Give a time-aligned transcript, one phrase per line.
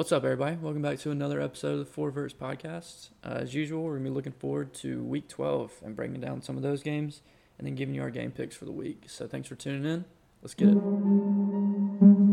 [0.00, 0.56] What's up, everybody?
[0.56, 3.10] Welcome back to another episode of the Four Verts Podcast.
[3.22, 6.40] Uh, as usual, we're going to be looking forward to week 12 and breaking down
[6.40, 7.20] some of those games
[7.58, 9.02] and then giving you our game picks for the week.
[9.08, 10.06] So thanks for tuning in.
[10.40, 12.29] Let's get it.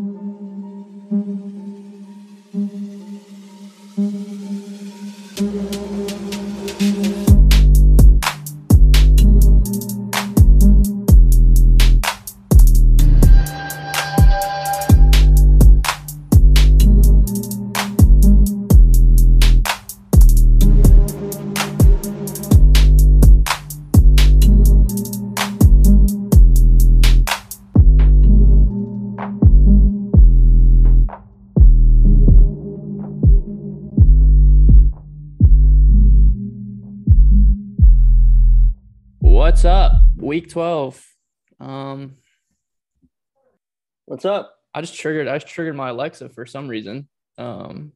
[40.47, 41.05] Week 12.
[41.59, 42.13] Um,
[44.05, 44.55] What's up?
[44.73, 45.27] I just triggered.
[45.27, 47.09] I just triggered my Alexa for some reason.
[47.37, 47.91] Um,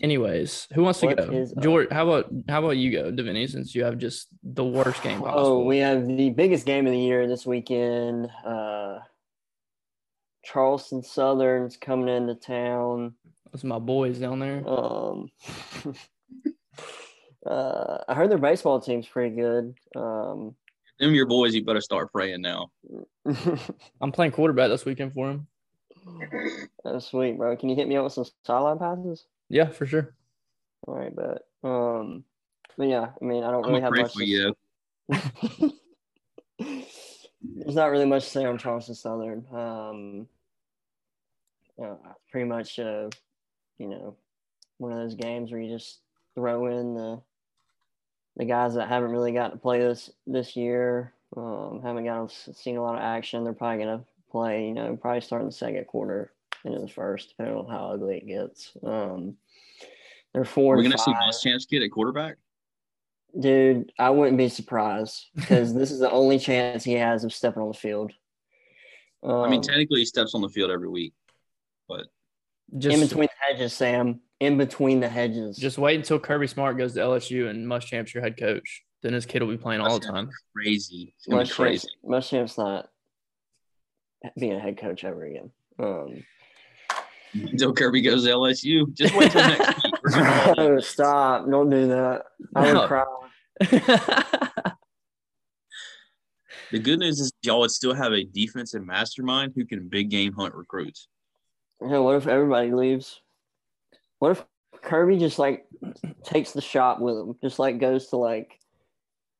[0.00, 1.46] anyways, who wants to What go?
[1.60, 3.48] George, how about how about you go, Davini?
[3.48, 5.46] Since you have just the worst game possible.
[5.46, 8.28] Oh, we have the biggest game of the year this weekend.
[8.44, 8.98] Uh,
[10.44, 13.14] Charleston Southern's coming into town.
[13.54, 14.68] Are my boys down there.
[14.68, 15.28] Um,
[17.46, 19.76] uh, I heard their baseball team's pretty good.
[19.94, 20.56] Um,
[21.02, 22.70] them your boys, you better start praying now.
[24.00, 25.46] I'm playing quarterback this weekend for him.
[26.84, 27.56] that's sweet, bro.
[27.56, 29.26] Can you hit me up with some sideline passes?
[29.48, 30.14] Yeah, for sure.
[30.86, 32.24] All right, but um,
[32.76, 34.12] but yeah, I mean, I don't I'm really have pray much.
[34.12, 34.54] for to- you.
[37.54, 39.44] There's not really much to say on Charleston Southern.
[39.52, 40.28] Um,
[41.82, 41.96] uh,
[42.30, 43.08] pretty much, uh,
[43.78, 44.16] you know,
[44.78, 46.00] one of those games where you just
[46.36, 47.20] throw in the
[48.36, 52.76] the guys that haven't really got to play this this year, um, haven't got seen
[52.76, 53.44] a lot of action.
[53.44, 56.32] They're probably gonna play, you know, probably start in the second quarter
[56.64, 58.72] into the first, depending on how ugly it gets.
[58.82, 59.36] Um,
[60.32, 61.40] they're 4 We're gonna see five.
[61.40, 62.36] Chance kid at quarterback.
[63.38, 67.62] Dude, I wouldn't be surprised because this is the only chance he has of stepping
[67.62, 68.12] on the field.
[69.22, 71.14] Um, I mean, technically, he steps on the field every week,
[71.88, 72.06] but
[72.76, 74.20] Just in between the hedges, Sam.
[74.42, 75.56] In between the hedges.
[75.56, 78.82] just wait until Kirby Smart goes to LSU and Muschamp's your head coach.
[79.02, 80.30] Then his kid will be playing all the time.
[80.56, 81.14] crazy.
[81.16, 81.88] It's gonna be Muschamps, crazy.
[82.04, 82.88] Muschamp's not
[84.38, 85.50] being a head coach ever again.
[85.78, 86.24] Um,
[87.34, 89.94] Until Kirby goes to LSU, just wait till next week.
[90.02, 91.48] We're gonna- no, stop!
[91.48, 92.24] Don't do that.
[92.56, 92.86] I would No.
[92.88, 93.04] cry.
[96.70, 100.32] The good news is y'all would still have a defensive mastermind who can big game
[100.32, 101.06] hunt recruits.
[101.82, 103.20] Yeah, what if everybody leaves?
[104.22, 104.44] What if
[104.82, 105.66] Kirby just like
[106.22, 107.34] takes the shot with him?
[107.42, 108.52] Just like goes to like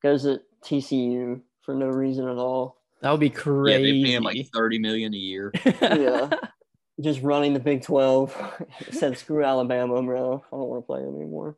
[0.03, 2.83] goes to TCU for no reason at all.
[3.01, 4.03] that would be Yeah, crazy.
[4.03, 5.53] they pay him like thirty million a year.
[5.81, 6.31] Yeah.
[7.01, 8.37] Just running the Big Twelve.
[8.91, 10.43] Said screw Alabama, bro.
[10.53, 11.57] I don't want to play them anymore.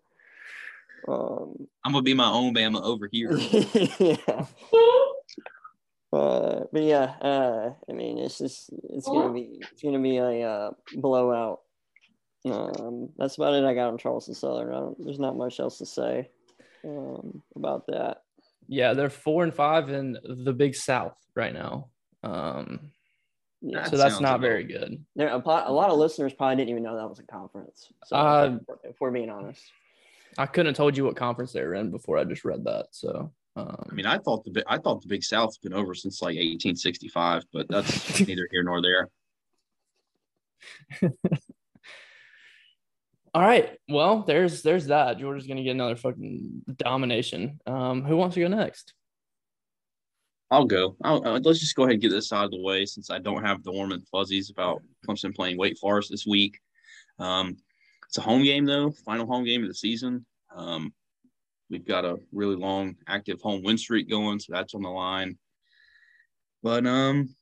[1.09, 3.33] Um, I'm gonna be my own Bama over here.
[3.39, 4.45] yeah.
[6.13, 10.43] Uh, but yeah, uh, I mean, it's just it's gonna be it's gonna be a
[10.47, 11.61] uh, blowout.
[12.45, 13.65] Um, that's about it.
[13.65, 14.69] I got on Charleston Southern.
[14.75, 16.29] I don't, there's not much else to say
[16.85, 18.19] um, about that.
[18.69, 21.89] Yeah, they're four and five in the Big South right now.
[22.23, 22.91] Um,
[23.63, 25.05] Yeah, That so that's not about- very good.
[25.17, 27.91] there a, a lot of listeners probably didn't even know that was a conference.
[28.07, 29.63] So Uh, if we're being honest,
[30.37, 32.87] I couldn't have told you what conference they were in before I just read that.
[32.91, 35.95] So, um, I mean, I thought the Bi- I thought the Big South's been over
[35.95, 39.09] since like 1865, but that's neither here nor there.
[43.35, 43.77] all right.
[43.89, 45.19] Well, there's there's that.
[45.19, 47.59] Georgia's gonna get another fucking domination.
[47.67, 48.95] Um, who wants to go next?
[50.53, 50.95] I'll go.
[51.03, 53.19] I'll, uh, let's just go ahead and get this out of the way since I
[53.19, 56.61] don't have the warm and fuzzies about Clemson playing Wake Forest this week.
[57.19, 57.57] Um,
[58.07, 60.25] it's a home game though, final home game of the season.
[60.55, 60.93] Um,
[61.71, 65.37] we've got a really long active home win streak going, so that's on the line.
[66.63, 67.35] But um,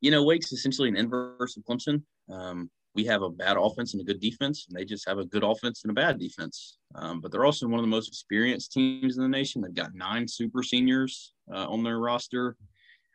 [0.00, 2.02] you know, Wake's essentially an inverse of Clemson.
[2.30, 5.24] Um, we have a bad offense and a good defense, and they just have a
[5.24, 6.78] good offense and a bad defense.
[6.96, 9.62] Um, but they're also one of the most experienced teams in the nation.
[9.62, 12.56] They've got nine super seniors uh, on their roster.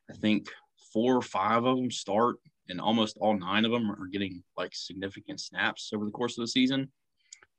[0.10, 0.48] I think
[0.94, 2.38] four or five of them start,
[2.70, 6.44] and almost all nine of them are getting like significant snaps over the course of
[6.44, 6.90] the season.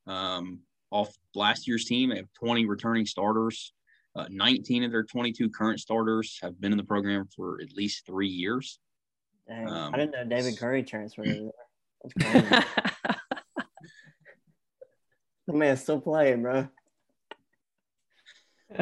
[0.07, 0.61] Um,
[0.91, 3.73] off last year's team, they have 20 returning starters.
[4.15, 8.07] Uh, 19 of their 22 current starters have been in the program for at least
[8.07, 8.79] three years.
[9.47, 11.51] Dang, Um, I didn't know David Curry transferred.
[12.25, 12.43] over there.
[12.51, 12.67] That's
[15.47, 16.69] the man's still playing, bro.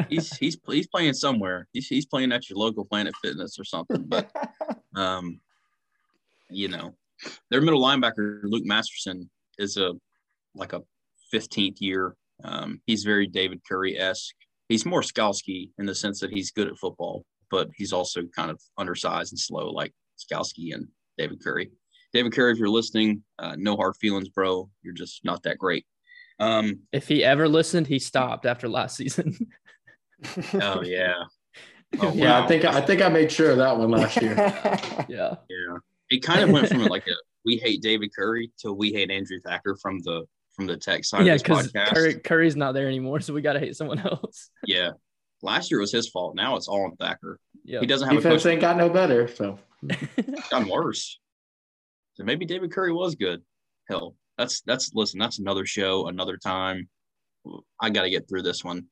[0.09, 1.67] He's he's he's playing somewhere.
[1.71, 4.03] He's he's playing at your local Planet Fitness or something.
[4.07, 4.31] But
[4.95, 5.39] um,
[6.49, 6.95] you know,
[7.49, 9.93] their middle linebacker Luke Masterson is a
[10.55, 10.81] like a
[11.33, 12.15] 15th year.
[12.43, 14.35] Um, he's very David Curry esque.
[14.69, 18.49] He's more Skalski in the sense that he's good at football, but he's also kind
[18.49, 20.87] of undersized and slow like Skalski and
[21.17, 21.71] David Curry.
[22.15, 24.69] David Curry, if you're listening, uh, no hard feelings, bro.
[24.81, 25.85] You're just not that great.
[26.39, 29.37] Um, if he ever listened, he stopped after last season.
[30.53, 31.13] oh yeah.
[32.01, 32.43] Oh, yeah, wow.
[32.43, 34.35] I think I think I made sure of that one last year.
[35.07, 35.35] yeah.
[35.49, 35.77] Yeah.
[36.09, 37.13] It kind of went from like a
[37.45, 41.25] we hate David Curry to we hate Andrew Thacker from the from the tech side
[41.25, 44.49] yeah, because Curry, Curry's not there anymore, so we got to hate someone else.
[44.65, 44.91] yeah,
[45.41, 46.35] last year was his fault.
[46.35, 47.39] Now it's all on Thacker.
[47.63, 49.57] Yeah, he doesn't have defense a ain't got no better, so
[50.49, 51.17] gotten worse.
[52.15, 53.41] So maybe David Curry was good.
[53.89, 55.19] Hell, that's that's listen.
[55.19, 56.89] That's another show, another time.
[57.79, 58.85] I got to get through this one.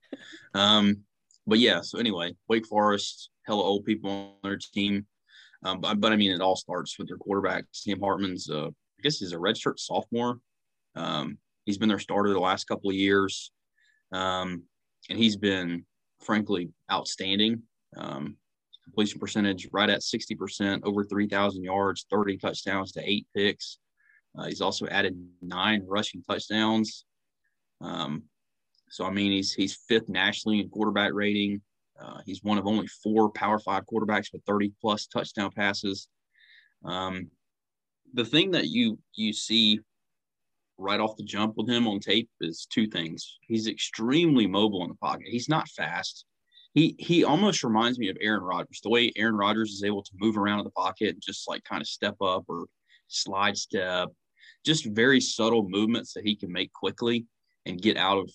[0.53, 1.03] Um,
[1.47, 1.81] but yeah.
[1.81, 5.07] So anyway, Wake Forest, hella old people on their team.
[5.65, 7.65] Um, but, but I mean, it all starts with their quarterback.
[7.71, 10.39] Sam Hartman's, uh, I guess he's a redshirt sophomore.
[10.95, 13.51] Um, he's been their starter the last couple of years,
[14.11, 14.63] um,
[15.09, 15.85] and he's been
[16.21, 17.63] frankly outstanding.
[17.97, 18.37] Um,
[18.83, 23.79] completion percentage right at 60%, over 3,000 yards, 30 touchdowns to eight picks.
[24.37, 27.05] Uh, he's also added nine rushing touchdowns.
[27.81, 28.23] Um,
[28.89, 31.61] so I mean, he's he's fifth nationally in quarterback rating.
[31.99, 36.07] Uh, he's one of only four Power Five quarterbacks with 30 plus touchdown passes.
[36.83, 37.29] Um,
[38.13, 39.79] the thing that you you see
[40.77, 43.37] right off the jump with him on tape is two things.
[43.41, 45.27] He's extremely mobile in the pocket.
[45.27, 46.25] He's not fast.
[46.73, 48.81] He he almost reminds me of Aaron Rodgers.
[48.81, 51.63] The way Aaron Rodgers is able to move around in the pocket and just like
[51.63, 52.65] kind of step up or
[53.07, 54.09] slide step,
[54.65, 57.25] just very subtle movements that he can make quickly
[57.65, 58.29] and get out of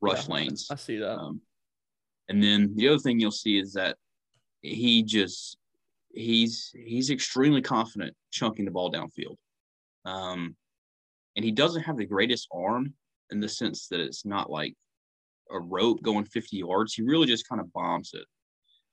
[0.00, 0.68] rush yeah, lanes.
[0.70, 1.18] I see that.
[1.18, 1.40] Um,
[2.28, 3.96] and then the other thing you'll see is that
[4.62, 5.58] he just
[6.14, 9.36] he's he's extremely confident chunking the ball downfield.
[10.04, 10.56] Um,
[11.36, 12.94] and he doesn't have the greatest arm
[13.30, 14.74] in the sense that it's not like
[15.52, 16.94] a rope going 50 yards.
[16.94, 18.24] He really just kind of bombs it.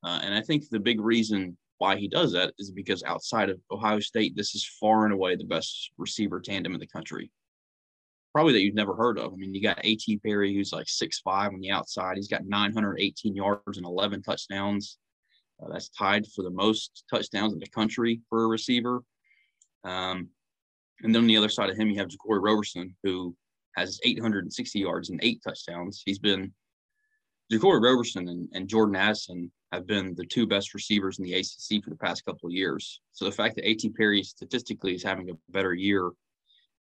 [0.04, 3.60] Uh, and I think the big reason why he does that is because outside of
[3.72, 7.32] Ohio State, this is far and away the best receiver tandem in the country
[8.34, 9.34] probably that you've never heard of.
[9.34, 10.18] I mean, you got A.T.
[10.18, 12.16] Perry, who's like six five on the outside.
[12.16, 14.98] He's got 918 yards and 11 touchdowns.
[15.62, 19.02] Uh, that's tied for the most touchdowns in the country for a receiver.
[19.84, 20.30] Um,
[21.02, 23.36] and then on the other side of him, you have Jaquarii Roberson, who
[23.76, 26.02] has 860 yards and eight touchdowns.
[26.06, 26.52] He's been
[27.52, 31.84] Jaquarii Roberson and, and Jordan Addison have been the two best receivers in the ACC
[31.84, 33.02] for the past couple of years.
[33.12, 33.90] So the fact that A.T.
[33.90, 36.12] Perry statistically is having a better year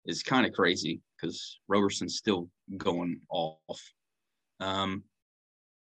[0.05, 3.81] is kind of crazy because Roberson's still going off.
[4.59, 5.03] Um,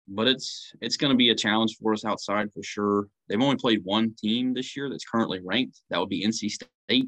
[0.10, 3.08] but it's it's going to be a challenge for us outside for sure.
[3.28, 5.82] They've only played one team this year that's currently ranked.
[5.90, 7.08] That would be NC State,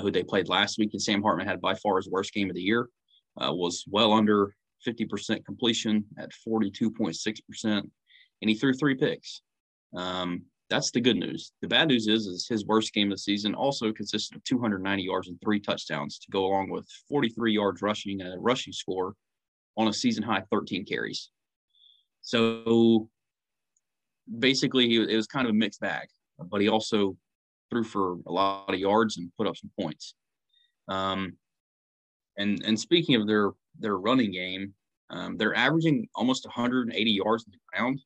[0.00, 2.56] who they played last week, and Sam Hartman had by far his worst game of
[2.56, 2.88] the year.
[3.40, 4.54] Uh, was well under
[4.86, 7.90] 50% completion at 42.6%, and
[8.42, 9.40] he threw three picks.
[9.96, 11.52] Um, that's the good news.
[11.60, 15.02] The bad news is, is his worst game of the season also consisted of 290
[15.02, 19.14] yards and three touchdowns to go along with 43 yards rushing and a rushing score
[19.76, 21.30] on a season high 13 carries.
[22.22, 23.08] So
[24.38, 26.08] basically, it was kind of a mixed bag,
[26.38, 27.16] but he also
[27.72, 30.14] threw for a lot of yards and put up some points.
[30.88, 31.36] Um,
[32.36, 34.74] and and speaking of their their running game,
[35.10, 38.00] um, they're averaging almost 180 yards on the ground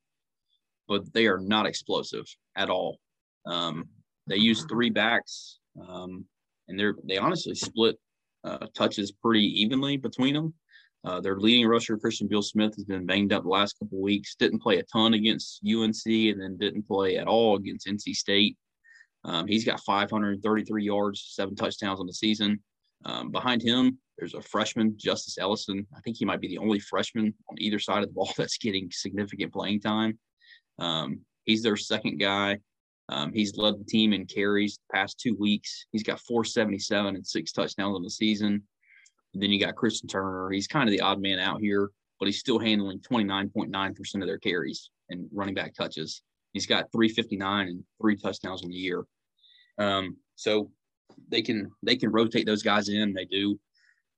[0.89, 2.25] but they are not explosive
[2.57, 2.99] at all.
[3.45, 3.89] Um,
[4.27, 6.25] they use three backs, um,
[6.69, 7.97] and they're they honestly split
[8.45, 10.55] uh, touches pretty evenly between them.
[11.05, 14.35] Uh, their leading rusher, Christian Beal-Smith, has been banged up the last couple weeks.
[14.35, 18.57] Didn't play a ton against UNC, and then didn't play at all against NC State.
[19.27, 22.61] Um, he's got 533 yards, seven touchdowns on the season.
[23.05, 25.87] Um, behind him, there's a freshman, Justice Ellison.
[25.95, 28.57] I think he might be the only freshman on either side of the ball that's
[28.57, 30.19] getting significant playing time.
[30.79, 32.59] Um, he's their second guy.
[33.09, 35.87] Um, he's led the team in carries the past two weeks.
[35.93, 38.63] He's got 477 and six touchdowns on the season.
[39.35, 40.51] And then you got Christian Turner.
[40.51, 44.39] He's kind of the odd man out here, but he's still handling 29.9% of their
[44.39, 46.23] carries and running back touches.
[46.53, 49.05] He's got 359 and three touchdowns in the year.
[49.79, 50.71] Um, so
[51.29, 53.13] they can they can rotate those guys in.
[53.13, 53.59] They do.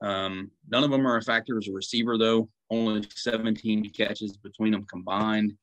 [0.00, 2.48] Um, none of them are a factor as a receiver, though.
[2.70, 5.54] Only 17 catches between them combined.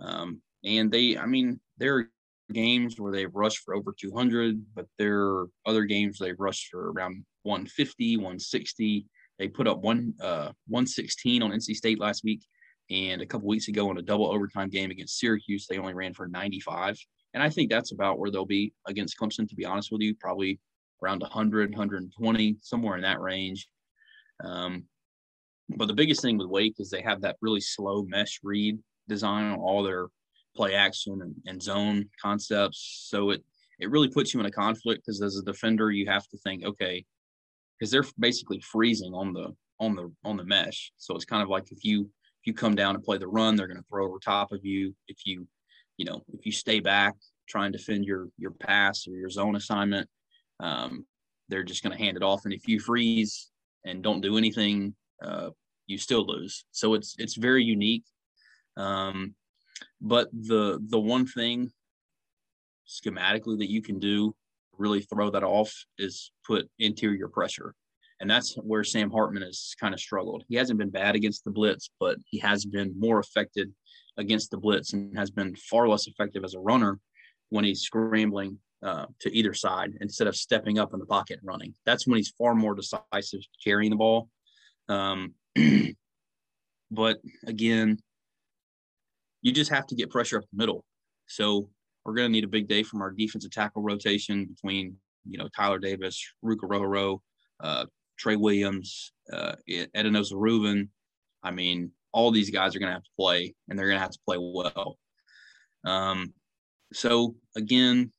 [0.00, 2.10] Um, and they, I mean, there are
[2.52, 6.90] games where they've rushed for over 200, but there are other games they've rushed for
[6.92, 9.06] around 150, 160.
[9.38, 12.44] They put up one uh, 116 on NC State last week,
[12.90, 16.14] and a couple weeks ago in a double overtime game against Syracuse, they only ran
[16.14, 16.98] for 95.
[17.34, 19.48] And I think that's about where they'll be against Clemson.
[19.48, 20.60] To be honest with you, probably
[21.02, 23.68] around 100, 120, somewhere in that range.
[24.42, 24.84] Um,
[25.68, 29.50] but the biggest thing with Wake is they have that really slow mesh read design
[29.50, 30.08] on all their
[30.56, 33.06] play action and, and zone concepts.
[33.08, 33.44] So it
[33.80, 36.64] it really puts you in a conflict because as a defender you have to think,
[36.64, 37.04] okay,
[37.78, 40.92] because they're basically freezing on the on the on the mesh.
[40.96, 43.56] So it's kind of like if you if you come down and play the run,
[43.56, 44.94] they're going to throw over top of you.
[45.08, 45.48] If you
[45.96, 47.14] you know if you stay back
[47.46, 50.08] try and defend your your pass or your zone assignment,
[50.60, 51.04] um,
[51.48, 52.44] they're just going to hand it off.
[52.44, 53.50] And if you freeze
[53.84, 55.50] and don't do anything, uh,
[55.86, 56.64] you still lose.
[56.70, 58.04] So it's it's very unique.
[58.76, 59.34] Um,
[60.00, 61.70] but the the one thing
[62.88, 64.34] schematically that you can do
[64.76, 67.74] really throw that off is put interior pressure.
[68.20, 70.44] And that's where Sam Hartman has kind of struggled.
[70.48, 73.72] He hasn't been bad against the blitz, but he has been more affected
[74.16, 77.00] against the blitz and has been far less effective as a runner
[77.50, 81.48] when he's scrambling uh, to either side instead of stepping up in the pocket and
[81.48, 81.74] running.
[81.86, 84.28] That's when he's far more decisive carrying the ball.
[84.88, 85.34] Um,
[86.90, 87.98] but again,
[89.42, 90.84] you just have to get pressure up the middle.
[91.26, 91.68] So
[92.04, 95.48] we're going to need a big day from our defensive tackle rotation between, you know,
[95.56, 97.20] Tyler Davis, Ruke Orhorhoro,
[97.60, 97.86] uh,
[98.18, 100.90] Trey Williams, uh, Etinosa Reuben.
[101.42, 104.02] I mean, all these guys are going to have to play, and they're going to
[104.02, 104.98] have to play well.
[105.84, 106.32] Um,
[106.92, 108.12] so again,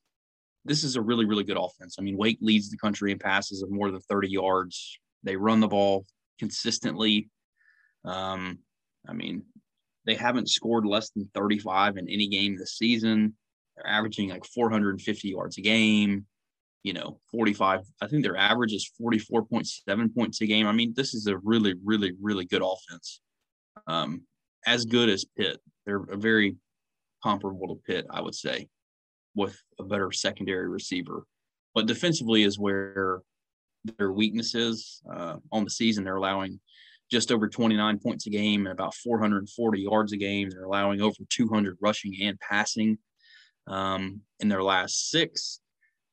[0.66, 1.96] this is a really, really good offense.
[1.98, 5.00] I mean, Wake leads the country in passes of more than 30 yards.
[5.24, 6.06] They run the ball
[6.40, 7.30] consistently.
[8.04, 8.60] Um,
[9.08, 9.44] I mean,
[10.06, 13.36] they haven't scored less than 35 in any game this season.
[13.76, 16.26] They're averaging like 450 yards a game,
[16.86, 17.82] you know, 45.
[18.00, 20.68] I think their average is 44.7 points a game.
[20.68, 23.22] I mean, this is a really, really, really good offense.
[23.88, 24.22] Um,
[24.68, 25.60] as good as Pitt.
[25.88, 26.58] They're a very
[27.24, 28.68] comparable to Pitt, I would say,
[29.34, 31.26] with a better secondary receiver.
[31.74, 33.22] But defensively is where
[33.98, 35.02] their weakness is.
[35.12, 36.60] Uh, on the season, they're allowing
[37.12, 40.52] just over 29 points a game and about 440 yards a game.
[40.52, 43.00] They're allowing over 200 rushing and passing.
[43.68, 45.62] Um, in their last six,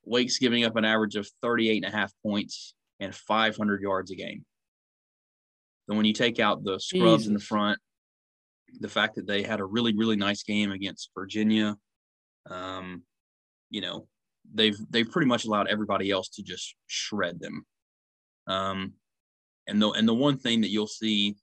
[0.05, 4.15] Wake's giving up an average of 38 and a half points and 500 yards a
[4.15, 4.45] game.
[5.89, 7.27] So when you take out the scrubs Jesus.
[7.27, 7.79] in the front,
[8.79, 11.75] the fact that they had a really, really nice game against Virginia,
[12.49, 13.03] um,
[13.69, 14.07] you know,
[14.53, 17.65] they've they've pretty much allowed everybody else to just shred them.
[18.47, 18.93] Um,
[19.67, 21.35] and the and the one thing that you'll see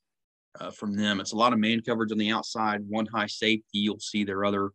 [0.59, 3.65] uh, from them, it's a lot of man coverage on the outside, one high safety.
[3.79, 4.71] You'll see their other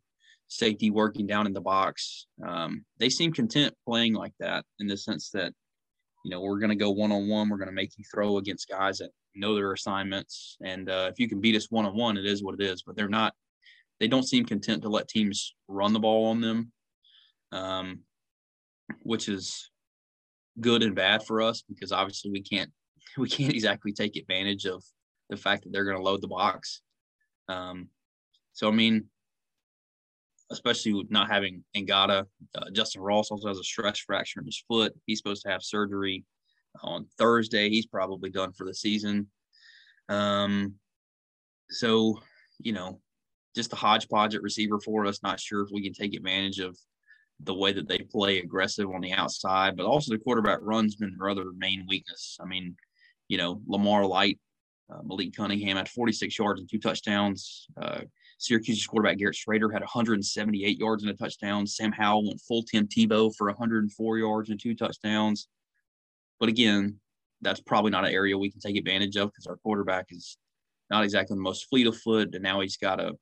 [0.47, 2.27] safety working down in the box.
[2.45, 5.53] Um, they seem content playing like that in the sense that,
[6.23, 7.49] you know, we're going to go one on one.
[7.49, 10.57] We're going to make you throw against guys that know their assignments.
[10.63, 12.83] And uh, if you can beat us one on one, it is what it is.
[12.83, 13.33] But they're not,
[13.99, 16.71] they don't seem content to let teams run the ball on them,
[17.51, 17.99] um,
[19.03, 19.69] which is
[20.61, 22.71] good and bad for us because obviously we can't,
[23.17, 24.83] we can't exactly take advantage of
[25.29, 26.81] the fact that they're going to load the box.
[27.49, 27.89] Um,
[28.53, 29.05] so, I mean,
[30.51, 32.25] especially with not having Ngata.
[32.55, 34.93] Uh, Justin Ross also has a stress fracture in his foot.
[35.05, 36.23] He's supposed to have surgery
[36.83, 37.69] on Thursday.
[37.69, 39.27] He's probably done for the season.
[40.09, 40.75] Um,
[41.69, 42.19] so,
[42.59, 42.99] you know,
[43.55, 45.23] just a hodgepodge at receiver for us.
[45.23, 46.77] Not sure if we can take advantage of
[47.41, 51.15] the way that they play aggressive on the outside, but also the quarterback run's been
[51.17, 52.37] their other main weakness.
[52.41, 52.75] I mean,
[53.27, 54.39] you know, Lamar Light,
[54.93, 57.67] uh, Malik Cunningham had 46 yards and two touchdowns.
[57.81, 58.01] Uh,
[58.37, 61.65] Syracuse's quarterback Garrett Shrader had 178 yards and a touchdown.
[61.65, 65.47] Sam Howell went full Tim Tebow for 104 yards and two touchdowns.
[66.39, 66.99] But again,
[67.41, 70.37] that's probably not an area we can take advantage of because our quarterback is
[70.89, 73.13] not exactly the most fleet of foot, and now he's got a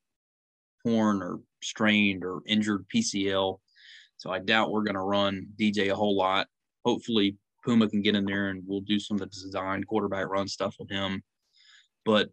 [0.86, 3.60] torn or strained or injured PCL.
[4.18, 6.48] So I doubt we're going to run DJ a whole lot.
[6.86, 10.48] Hopefully, Puma can get in there and we'll do some of the design quarterback run
[10.48, 11.24] stuff with him.
[12.06, 12.30] But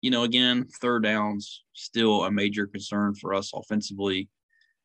[0.00, 4.28] you know, again, third downs still a major concern for us offensively.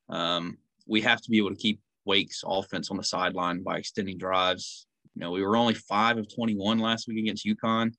[0.10, 4.18] Um, we have to be able to keep Wake's offense on the sideline by extending
[4.18, 4.88] drives.
[5.16, 7.94] You know, we were only five of 21 last week against UConn.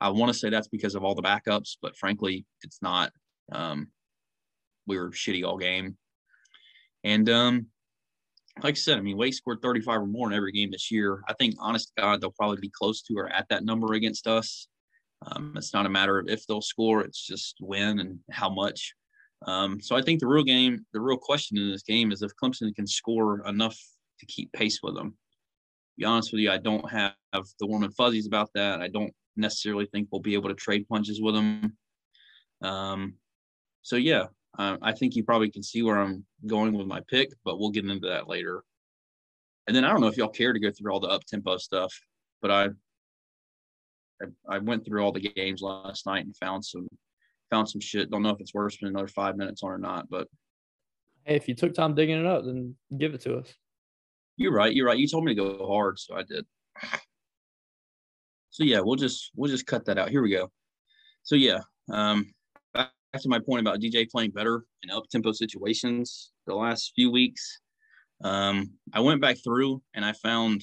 [0.00, 3.12] I want to say that's because of all the backups, but frankly, it's not.
[3.52, 3.88] Um,
[4.86, 5.96] we were shitty all game.
[7.04, 7.66] And um,
[8.62, 11.22] like I said, I mean, Wake scored 35 or more in every game this year.
[11.28, 14.68] I think, honest God, they'll probably be close to or at that number against us.
[15.26, 18.94] Um, it's not a matter of if they'll score; it's just when and how much.
[19.46, 22.32] Um, so I think the real game, the real question in this game is if
[22.42, 23.78] Clemson can score enough
[24.18, 25.16] to keep pace with them.
[25.98, 27.14] Be honest with you, I don't have
[27.58, 28.80] the warm and fuzzies about that.
[28.80, 31.76] I don't necessarily think we'll be able to trade punches with them.
[32.62, 33.14] Um,
[33.82, 34.26] so yeah,
[34.58, 37.84] I think you probably can see where I'm going with my pick, but we'll get
[37.86, 38.62] into that later.
[39.66, 41.56] and then I don't know if y'all care to go through all the up tempo
[41.56, 41.94] stuff,
[42.42, 42.70] but I,
[44.22, 46.88] I I went through all the games last night and found some
[47.50, 48.10] found some shit.
[48.10, 50.28] Don't know if it's worth spending another five minutes on or not, but
[51.24, 53.52] Hey, if you took time digging it up, then give it to us.
[54.36, 54.74] you're right.
[54.74, 54.98] You're right.
[54.98, 56.46] You told me to go hard, so I did.
[58.50, 60.10] So yeah, we'll just we'll just cut that out.
[60.10, 60.50] Here we go.
[61.22, 61.60] So yeah,
[61.92, 62.32] um,
[62.74, 67.10] back to my point about DJ playing better in up tempo situations the last few
[67.10, 67.60] weeks.
[68.24, 70.62] Um, I went back through and I found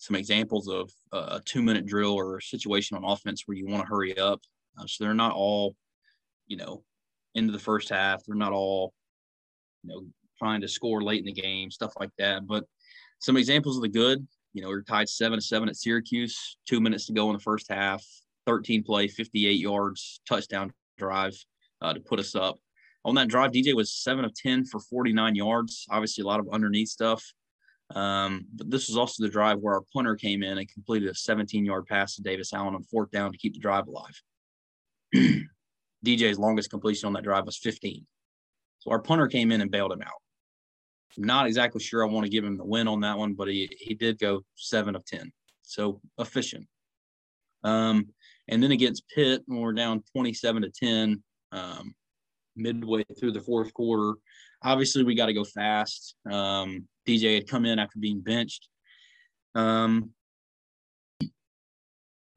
[0.00, 3.82] some examples of a two minute drill or a situation on offense where you want
[3.82, 4.40] to hurry up.
[4.78, 5.76] Uh, so they're not all,
[6.46, 6.82] you know,
[7.34, 8.24] into the first half.
[8.24, 8.94] They're not all,
[9.84, 10.06] you know,
[10.38, 12.46] trying to score late in the game, stuff like that.
[12.46, 12.64] But
[13.18, 16.80] some examples of the good, you know, we're tied seven to seven at Syracuse, two
[16.80, 18.02] minutes to go in the first half,
[18.46, 21.36] 13 play, 58 yards, touchdown drive
[21.82, 22.58] uh, to put us up.
[23.04, 25.86] On that drive, DJ was seven of 10 for 49 yards.
[25.90, 27.22] Obviously, a lot of underneath stuff.
[27.94, 31.14] Um, but this was also the drive where our punter came in and completed a
[31.14, 34.22] 17 yard pass to Davis Allen on fourth down to keep the drive alive.
[36.06, 38.06] DJ's longest completion on that drive was 15.
[38.78, 40.12] So our punter came in and bailed him out.
[41.18, 43.68] Not exactly sure I want to give him the win on that one, but he,
[43.78, 45.32] he did go seven of 10.
[45.62, 46.66] So efficient.
[47.64, 48.08] Um,
[48.48, 51.94] and then against Pitt, when we're down 27 to 10, um,
[52.56, 54.14] midway through the fourth quarter,
[54.62, 56.14] obviously we got to go fast.
[56.30, 58.68] Um, DJ had come in after being benched.
[59.54, 60.10] Um,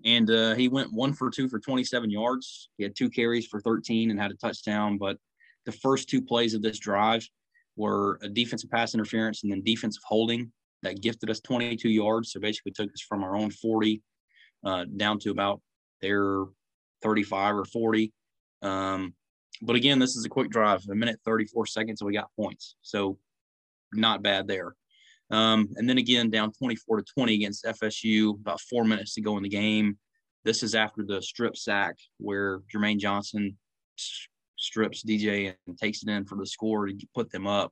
[0.06, 2.70] and uh, he went one for two for 27 yards.
[2.78, 4.98] He had two carries for 13 and had a touchdown.
[4.98, 5.18] But
[5.66, 7.28] the first two plays of this drive
[7.76, 10.52] were a defensive pass interference and then defensive holding
[10.84, 12.32] that gifted us 22 yards.
[12.32, 14.02] So basically took us from our own 40
[14.66, 15.62] uh, down to about
[16.02, 16.44] their
[17.02, 18.12] 35 or 40.
[18.62, 19.14] Um,
[19.62, 22.76] but again, this is a quick drive, a minute 34 seconds, and we got points.
[22.82, 23.18] So
[23.94, 24.76] not bad there.
[25.32, 29.38] Um, and then again, down 24 to 20 against FSU, about four minutes to go
[29.38, 29.98] in the game.
[30.44, 33.58] This is after the strip sack where Jermaine Johnson
[34.58, 37.72] strips DJ and takes it in for the score to put them up.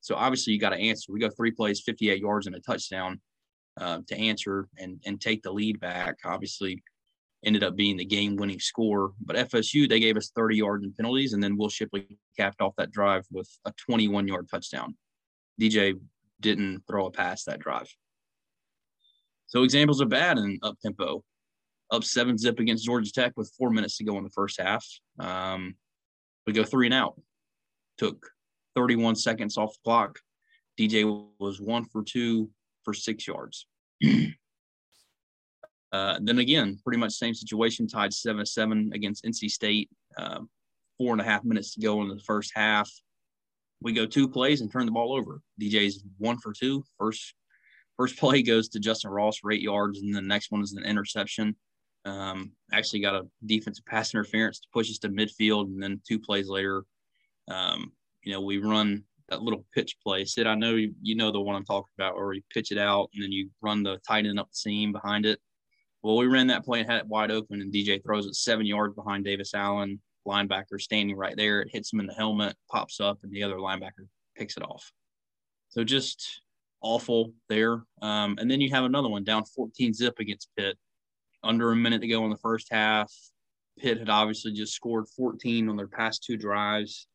[0.00, 1.12] So obviously you got to answer.
[1.12, 3.20] We go three plays, 58 yards and a touchdown
[3.80, 6.16] uh, to answer and and take the lead back.
[6.24, 6.82] Obviously,
[7.44, 9.12] ended up being the game-winning score.
[9.20, 12.74] But FSU they gave us 30 yards in penalties, and then Will Shipley capped off
[12.76, 14.96] that drive with a 21-yard touchdown.
[15.60, 15.98] DJ
[16.40, 17.88] didn't throw a pass that drive.
[19.46, 21.22] So examples are bad in up tempo.
[21.90, 24.84] Up seven zip against Georgia Tech with four minutes to go in the first half.
[25.20, 25.76] Um,
[26.46, 27.20] we go three and out.
[27.98, 28.26] Took
[28.74, 30.18] 31 seconds off the clock.
[30.78, 32.50] DJ was one for two
[32.84, 33.66] for six yards.
[35.92, 39.88] uh, then again, pretty much same situation, tied 7 7 against NC State.
[40.18, 40.40] Uh,
[40.98, 42.90] four and a half minutes to go in the first half.
[43.80, 45.40] We go two plays and turn the ball over.
[45.60, 46.84] DJ's one for two.
[46.98, 47.34] First,
[47.96, 50.84] first play goes to Justin Ross for eight yards, and the next one is an
[50.84, 51.56] interception.
[52.04, 56.18] Um, actually got a defensive pass interference to push us to midfield, and then two
[56.18, 56.84] plays later,
[57.48, 60.24] um, you know, we run that little pitch play.
[60.24, 62.78] Sid, I know you, you know the one I'm talking about, where you pitch it
[62.78, 65.40] out and then you run the tight end up the seam behind it.
[66.02, 68.66] Well, we ran that play and had it wide open, and DJ throws it seven
[68.66, 71.60] yards behind Davis Allen, linebacker standing right there.
[71.60, 74.90] It hits him in the helmet, pops up, and the other linebacker picks it off.
[75.68, 76.40] So just
[76.80, 77.82] awful there.
[78.02, 80.76] Um, and then you have another one down 14 zip against Pitt,
[81.42, 83.12] under a minute to go in the first half.
[83.78, 87.06] Pitt had obviously just scored 14 on their past two drives.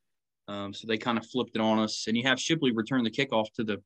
[0.48, 2.06] Um, so they kind of flipped it on us.
[2.08, 3.82] And you have Shipley return the kickoff to the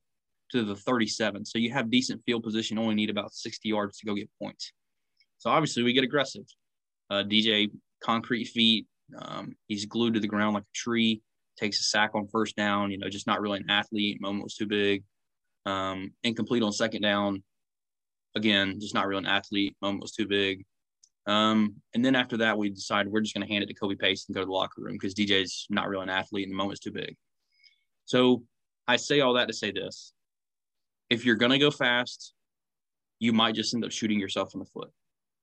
[0.51, 1.45] to the 37.
[1.45, 4.71] So you have decent field position, only need about 60 yards to go get points.
[5.37, 6.45] So obviously we get aggressive.
[7.09, 8.85] Uh, DJ concrete feet.
[9.17, 11.21] Um, he's glued to the ground like a tree.
[11.57, 12.91] Takes a sack on first down.
[12.91, 14.21] You know, just not really an athlete.
[14.21, 15.03] Moment was too big.
[15.65, 17.43] Um, incomplete on second down.
[18.35, 19.75] Again, just not really an athlete.
[19.81, 20.65] Moment was too big.
[21.27, 23.95] Um, and then after that, we decided we're just going to hand it to Kobe
[23.95, 26.57] Pace and go to the locker room because DJ's not really an athlete and the
[26.57, 27.15] moment's too big.
[28.05, 28.43] So
[28.87, 30.13] I say all that to say this:
[31.09, 32.33] if you're going to go fast,
[33.19, 34.91] you might just end up shooting yourself in the foot.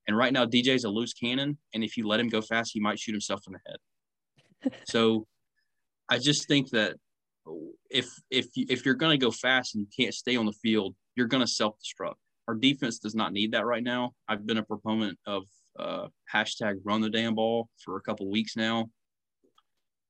[0.07, 2.79] And right now, DJ's a loose cannon, and if you let him go fast, he
[2.79, 4.73] might shoot himself in the head.
[4.87, 5.27] so
[6.09, 6.97] I just think that
[7.89, 10.95] if if if you're going to go fast and you can't stay on the field,
[11.15, 12.15] you're going to self destruct.
[12.47, 14.11] Our defense does not need that right now.
[14.27, 15.43] I've been a proponent of
[15.79, 18.89] uh, hashtag run the damn ball for a couple weeks now.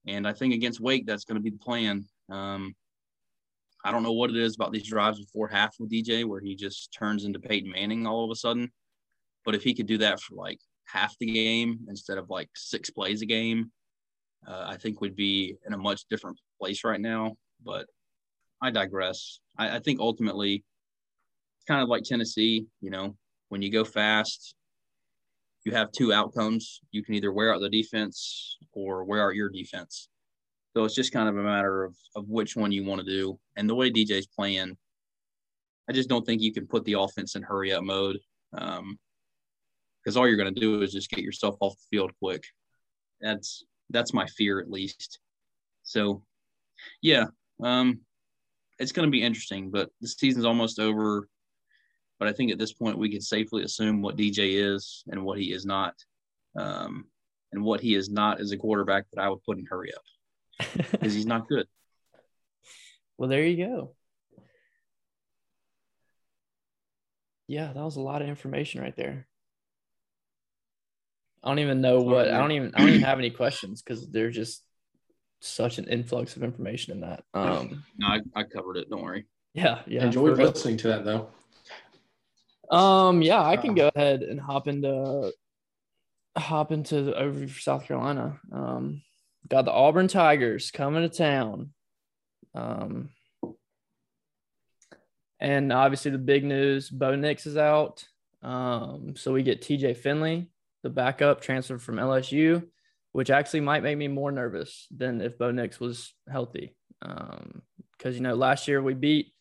[0.08, 2.06] And I think against Wake, that's going to be the plan.
[2.30, 2.76] Um,
[3.86, 6.56] I don't know what it is about these drives before half with DJ where he
[6.56, 8.72] just turns into Peyton Manning all of a sudden.
[9.46, 12.90] But if he could do that for like half the game instead of like six
[12.90, 13.72] plays a game,
[14.48, 17.36] uh, I think we'd be in a much different place right now.
[17.64, 17.88] But
[18.62, 19.40] I digress.
[19.58, 20.64] I, I think ultimately
[21.58, 23.16] it's kind of like Tennessee, you know,
[23.50, 24.56] when you go fast,
[25.66, 26.82] you have two outcomes.
[26.92, 30.10] You can either wear out the defense or wear out your defense.
[30.76, 33.40] So it's just kind of a matter of, of which one you want to do.
[33.56, 34.76] And the way DJ's playing,
[35.88, 38.18] I just don't think you can put the offense in hurry up mode.
[38.58, 38.98] Um,
[40.04, 42.44] because all you're going to do is just get yourself off the field quick.
[43.22, 45.20] That's that's my fear at least.
[45.84, 46.24] So,
[47.02, 47.26] yeah,
[47.62, 48.02] um,
[48.80, 49.72] it's going to be interesting.
[49.72, 51.28] But the season's almost over.
[52.20, 55.38] But I think at this point we can safely assume what DJ is and what
[55.40, 55.96] he is not.
[56.56, 57.06] Um,
[57.52, 60.72] and what he is not is a quarterback that I would put in hurry up
[60.92, 61.68] because he's not good.
[63.18, 63.96] well, there you go.
[67.48, 69.28] Yeah, that was a lot of information right there.
[71.44, 74.10] I don't even know what I don't even I don't even have any questions because
[74.10, 74.64] there's just
[75.42, 77.24] such an influx of information in that.
[77.34, 78.90] Um, no, I, I covered it.
[78.90, 79.26] Don't worry.
[79.54, 80.06] Yeah, yeah.
[80.06, 81.30] Enjoyed listening to that though.
[82.76, 85.32] Um, yeah, I can go ahead and hop into
[86.38, 88.40] hop into the overview for South Carolina.
[88.52, 89.02] Um,
[89.48, 91.74] got the Auburn Tigers coming to town.
[92.56, 93.10] Um,
[95.40, 98.06] and obviously the big news: Bo Nix is out.
[98.42, 99.94] Um, so we get T.J.
[99.94, 100.50] Finley,
[100.84, 102.68] the backup, transferred from LSU,
[103.14, 106.76] which actually might make me more nervous than if Bo Nix was healthy.
[107.02, 109.34] Because um, you know, last year we beat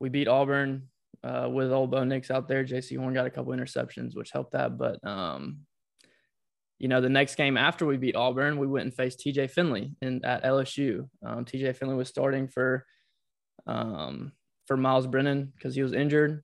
[0.00, 0.88] we beat Auburn
[1.22, 2.64] uh, with old Bo Nix out there.
[2.64, 4.78] Jaycee Horn got a couple interceptions, which helped that.
[4.78, 5.58] But um,
[6.78, 9.94] you know, the next game after we beat Auburn, we went and faced TJ Finley
[10.00, 11.08] in at LSU.
[11.24, 12.86] Um, TJ Finley was starting for
[13.66, 14.32] um,
[14.66, 16.42] for Myles Brennan because he was injured,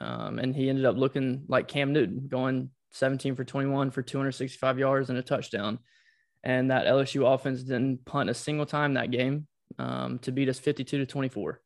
[0.00, 4.78] um, and he ended up looking like Cam Newton, going 17 for 21 for 265
[4.78, 5.78] yards and a touchdown.
[6.44, 9.46] And that LSU offense didn't punt a single time that game
[9.78, 11.60] um, to beat us 52 to 24.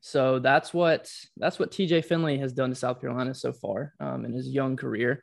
[0.00, 4.24] So that's what that's what TJ Finley has done to South Carolina so far um,
[4.24, 5.22] in his young career.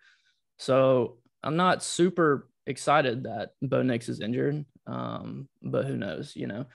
[0.57, 6.47] So I'm not super excited that Bo Nix is injured, um, but who knows, you
[6.47, 6.65] know.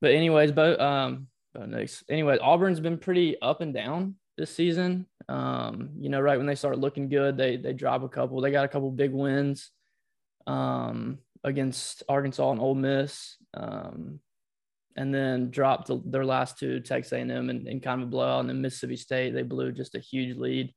[0.00, 2.04] But anyways, Bo, um, Bo Nix.
[2.08, 5.06] Anyway, Auburn's been pretty up and down this season.
[5.28, 8.40] Um, you know, right when they start looking good, they they drop a couple.
[8.40, 9.70] They got a couple big wins
[10.46, 14.20] um, against Arkansas and Ole Miss, um,
[14.96, 18.40] and then dropped their last two, Texas A&M, and, kind of a blowout.
[18.40, 20.72] And then Mississippi State, they blew just a huge lead.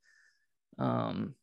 [0.79, 1.35] Um,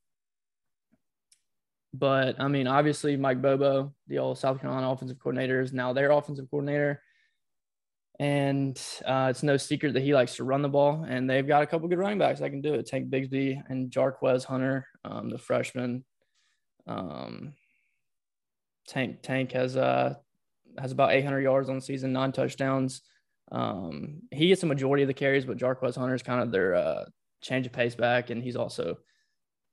[1.92, 6.11] but I mean, obviously, Mike Bobo, the old South Carolina offensive coordinator, is now their
[6.11, 7.00] offensive coordinator.
[8.20, 11.05] And uh, it's no secret that he likes to run the ball.
[11.09, 12.87] And they've got a couple good running backs that can do it.
[12.87, 16.05] Tank Bigsby and Jarquez Hunter, um, the freshman.
[16.87, 17.55] Um,
[18.87, 20.14] Tank Tank has uh
[20.79, 23.03] has about 800 yards on the season, nine touchdowns.
[23.53, 26.74] Um, he gets a majority of the carries, but Jarquez Hunter is kind of their
[26.74, 27.05] uh,
[27.40, 28.98] change of pace back, and he's also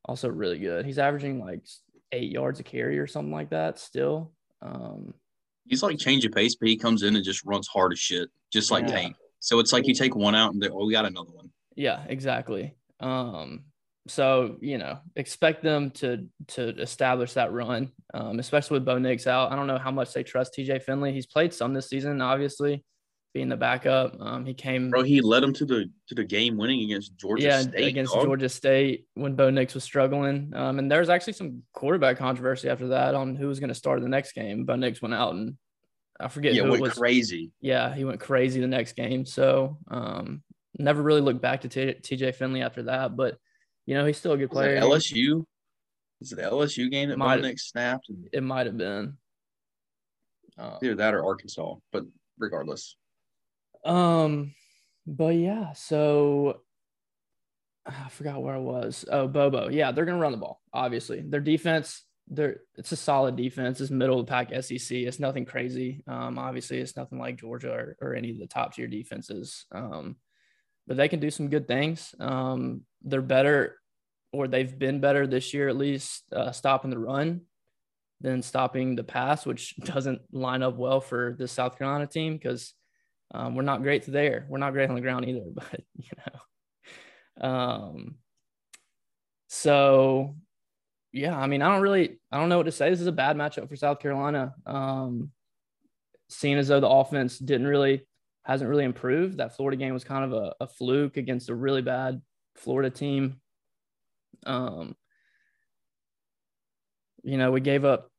[0.06, 0.86] also really good.
[0.86, 1.66] He's averaging like
[2.12, 4.34] eight yards a carry or something like that still.
[4.62, 5.14] Um,
[5.72, 8.30] He's like change of pace, but he comes in and just runs hard as shit,
[8.52, 8.96] just like yeah.
[8.96, 9.16] Tank.
[9.40, 11.50] So it's like you take one out and oh, we got another one.
[11.78, 12.76] Yeah, exactly.
[13.00, 13.64] Um,
[14.10, 19.28] so you know, expect them to to establish that run, um, especially with Bo Nix
[19.28, 19.50] out.
[19.50, 21.14] I don't know how much they trust TJ Finley.
[21.14, 22.84] He's played some this season, obviously,
[23.34, 24.16] being the backup.
[24.20, 24.90] Um, he came.
[24.90, 27.88] Bro, he led them to the to the game winning against Georgia yeah, State.
[27.88, 28.26] against dog.
[28.26, 30.52] Georgia State when Bo Nix was struggling.
[30.56, 33.76] Um, and there was actually some quarterback controversy after that on who was going to
[33.76, 34.66] start the next game.
[34.66, 35.58] Bo Nix went out and
[36.20, 36.94] I forget yeah, who went it was.
[36.94, 37.52] crazy.
[37.62, 39.26] Yeah, he went crazy the next game.
[39.26, 40.44] So um,
[40.78, 43.16] never really looked back to T- TJ Finley after that.
[43.16, 43.38] But
[43.86, 44.80] you know, he's still a good player.
[44.80, 45.46] LSU.
[46.20, 48.10] Is it the LSU game that Bo Might- Nix snapped?
[48.32, 49.18] It might have been.
[50.58, 52.04] Uh, Either that or Arkansas, but
[52.38, 52.96] regardless.
[53.84, 54.54] Um,
[55.08, 56.62] but yeah, so
[57.86, 59.06] I forgot where I was.
[59.12, 59.70] Oh, Bobo.
[59.70, 60.62] Yeah, they're gonna run the ball.
[60.74, 62.04] Obviously, their defense.
[62.28, 63.82] They're it's a solid defense.
[63.82, 64.92] It's middle of the pack SEC.
[64.98, 66.04] It's nothing crazy.
[66.08, 69.66] Um, obviously, it's nothing like Georgia or, or any of the top tier defenses.
[69.72, 70.18] Um,
[70.88, 72.14] but they can do some good things.
[72.20, 73.78] Um, they're better,
[74.32, 77.42] or they've been better this year at least, uh, stopping the run
[78.22, 82.74] than stopping the pass, which doesn't line up well for the South Carolina team because
[83.34, 84.46] um, we're not great there.
[84.50, 87.50] We're not great on the ground either, but you know.
[87.50, 88.16] Um,
[89.48, 90.36] so
[91.14, 92.90] yeah, I mean, I don't really, I don't know what to say.
[92.90, 94.54] This is a bad matchup for South Carolina.
[94.66, 95.32] Um,
[96.30, 98.08] seeing as though the offense didn't really,
[98.46, 99.38] hasn't really improved.
[99.38, 102.22] That Florida game was kind of a, a fluke against a really bad
[102.56, 103.42] Florida team.
[104.46, 104.96] Um,
[107.24, 108.10] you know, we gave up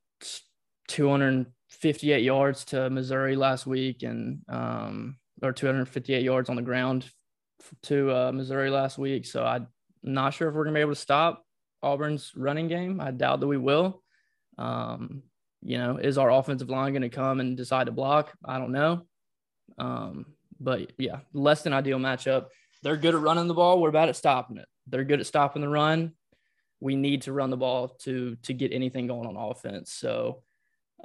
[1.80, 7.10] 258 yards to Missouri last week and um, or 258 yards on the ground
[7.82, 9.68] to uh, Missouri last week, so I'm
[10.02, 11.44] not sure if we're gonna be able to stop
[11.82, 13.00] Auburn's running game.
[13.00, 14.02] I doubt that we will.
[14.58, 15.22] Um,
[15.62, 18.32] you know, is our offensive line going to come and decide to block?
[18.44, 19.06] I don't know.
[19.78, 20.26] Um,
[20.60, 22.46] but yeah, less than ideal matchup.
[22.82, 23.80] They're good at running the ball.
[23.80, 24.66] We're bad at stopping it.
[24.88, 26.12] They're good at stopping the run.
[26.80, 29.92] We need to run the ball to to get anything going on offense.
[29.92, 30.42] So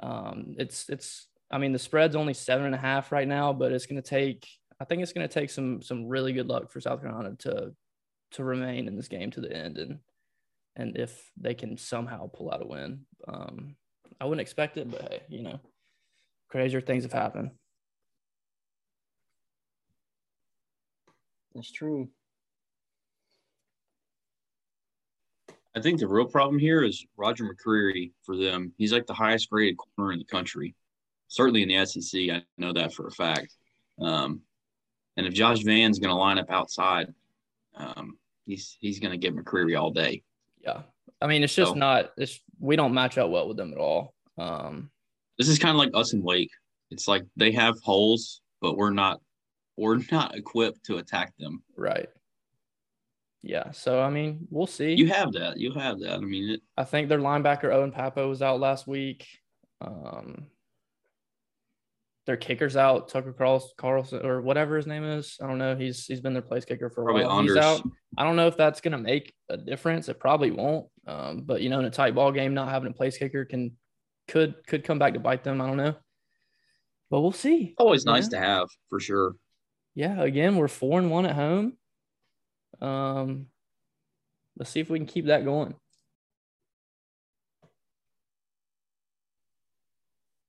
[0.00, 1.26] um, it's it's.
[1.50, 4.08] I mean, the spread's only seven and a half right now, but it's going to
[4.08, 4.46] take.
[4.80, 7.72] I think it's going to take some some really good luck for South Carolina to
[8.32, 9.98] to remain in this game to the end, and
[10.76, 13.00] and if they can somehow pull out a win.
[13.26, 13.76] Um,
[14.20, 15.60] I wouldn't expect it, but hey, you know,
[16.48, 17.50] crazier things have happened.
[21.54, 22.08] That's true.
[25.78, 28.72] I think the real problem here is Roger McCreary for them.
[28.78, 30.74] He's like the highest graded corner in the country,
[31.28, 32.20] certainly in the SEC.
[32.30, 33.54] I know that for a fact.
[34.00, 34.40] Um,
[35.16, 37.14] and if Josh Vann's going to line up outside,
[37.76, 40.24] um, he's he's going to get McCreary all day.
[40.64, 40.82] Yeah,
[41.22, 42.10] I mean, it's just so, not.
[42.16, 44.14] It's we don't match up well with them at all.
[44.36, 44.90] Um,
[45.38, 46.50] this is kind of like us and Wake.
[46.90, 49.20] It's like they have holes, but we're not
[49.76, 51.62] we're not equipped to attack them.
[51.76, 52.08] Right.
[53.42, 53.70] Yeah.
[53.70, 54.94] So I mean, we'll see.
[54.94, 55.58] You have that.
[55.58, 56.14] You have that.
[56.14, 59.26] I mean, it, I think their linebacker Owen Pappoe was out last week.
[59.80, 60.46] Um,
[62.28, 65.38] their kicker's out, Tucker Carlson Carlson or whatever his name is.
[65.42, 65.74] I don't know.
[65.74, 67.38] He's he's been their place kicker for a probably while.
[67.38, 67.56] Anders.
[67.56, 67.82] He's out.
[68.18, 70.10] I don't know if that's gonna make a difference.
[70.10, 70.88] It probably won't.
[71.06, 73.72] Um, but you know, in a tight ball game, not having a place kicker can
[74.26, 75.62] could could come back to bite them.
[75.62, 75.94] I don't know,
[77.10, 77.74] but we'll see.
[77.78, 79.36] Always nice to have for sure.
[79.94, 80.20] Yeah.
[80.20, 81.77] Again, we're four and one at home.
[82.80, 83.46] Um,
[84.56, 85.74] let's see if we can keep that going.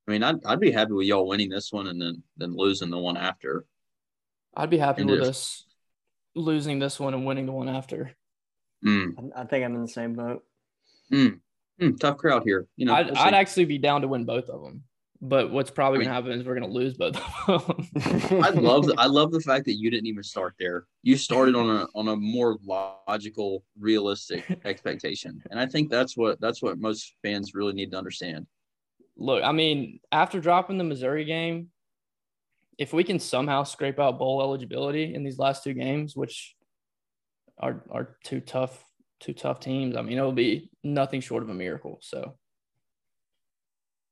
[0.08, 2.90] I mean, I'd, I'd be happy with y'all winning this one and then then losing
[2.90, 3.66] the one after.
[4.56, 5.66] I'd be happy and with if, us
[6.36, 8.12] losing this one and winning the one after.
[8.84, 9.32] Mm.
[9.36, 10.44] I think I'm in the same boat.
[11.14, 11.40] Mm.
[11.80, 12.68] Mm, tough crowd here.
[12.76, 14.84] You know, I'd, we'll I'd actually be down to win both of them.
[15.22, 18.42] But what's probably I mean, gonna happen is we're gonna lose both of them.
[18.42, 20.86] I love the, I love the fact that you didn't even start there.
[21.04, 26.40] You started on a on a more logical, realistic expectation, and I think that's what
[26.40, 28.48] that's what most fans really need to understand.
[29.18, 31.68] Look, I mean, after dropping the Missouri game,
[32.78, 36.56] if we can somehow scrape out bowl eligibility in these last two games, which
[37.58, 38.86] are are two tough
[39.20, 42.00] two tough teams, I mean, it'll be nothing short of a miracle.
[42.02, 42.38] So,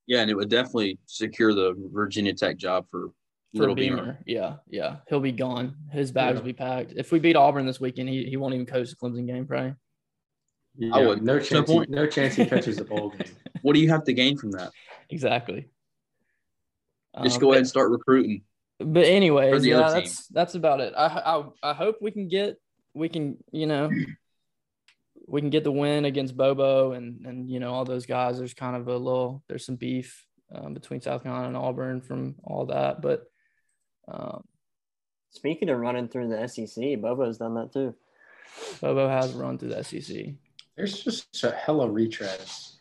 [0.08, 3.10] yeah, and it would definitely secure the Virginia Tech job for,
[3.54, 3.98] for Little Beamer.
[3.98, 4.20] Beamer.
[4.26, 5.76] Yeah, yeah, he'll be gone.
[5.92, 6.40] His bags yeah.
[6.40, 6.94] will be packed.
[6.96, 9.76] If we beat Auburn this weekend, he, he won't even coach the Clemson game, probably.
[10.78, 11.24] Yeah, I would.
[11.24, 11.70] No chance.
[11.70, 13.28] He, no chance he catches the bowl game.
[13.64, 14.72] What do you have to gain from that?
[15.10, 15.68] Exactly.
[17.24, 18.44] Just um, go ahead and start recruiting.
[18.80, 20.94] But anyways, yeah, that's that's about it.
[20.96, 22.58] I, I I hope we can get
[22.94, 23.90] we can you know
[25.28, 28.38] we can get the win against Bobo and and you know all those guys.
[28.38, 32.36] There's kind of a little there's some beef um, between South Carolina and Auburn from
[32.44, 33.02] all that.
[33.02, 33.26] But
[34.08, 34.44] um,
[35.32, 37.94] speaking of running through the SEC, Bobo's done that too.
[38.82, 40.28] Bobo has run through the SEC.
[40.76, 42.76] There's just a hella retreads.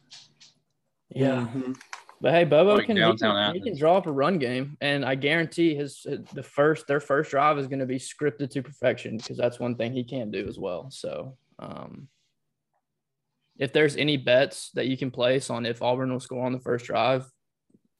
[1.10, 1.40] Yeah.
[1.40, 1.72] Mm-hmm.
[2.20, 5.04] But hey, Bobo like can, he can, he can draw up a run game, and
[5.04, 9.18] I guarantee his the first their first drive is going to be scripted to perfection
[9.18, 10.90] because that's one thing he can do as well.
[10.90, 12.08] So, um,
[13.58, 16.60] if there's any bets that you can place on if Auburn will score on the
[16.60, 17.24] first drive,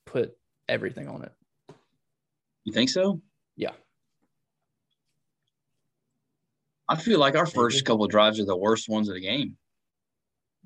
[0.05, 0.33] put
[0.69, 1.33] everything on it.
[2.65, 3.21] You think so?
[3.57, 3.73] Yeah.
[6.89, 9.57] I feel like our first couple of drives are the worst ones of the game.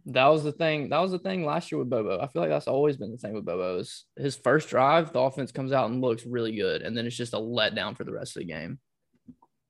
[0.07, 0.89] That was the thing.
[0.89, 2.19] That was the thing last year with Bobo.
[2.21, 3.79] I feel like that's always been the same with Bobo.
[3.79, 7.17] Is his first drive, the offense comes out and looks really good, and then it's
[7.17, 8.79] just a letdown for the rest of the game.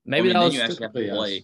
[0.05, 1.41] Maybe I mean, that was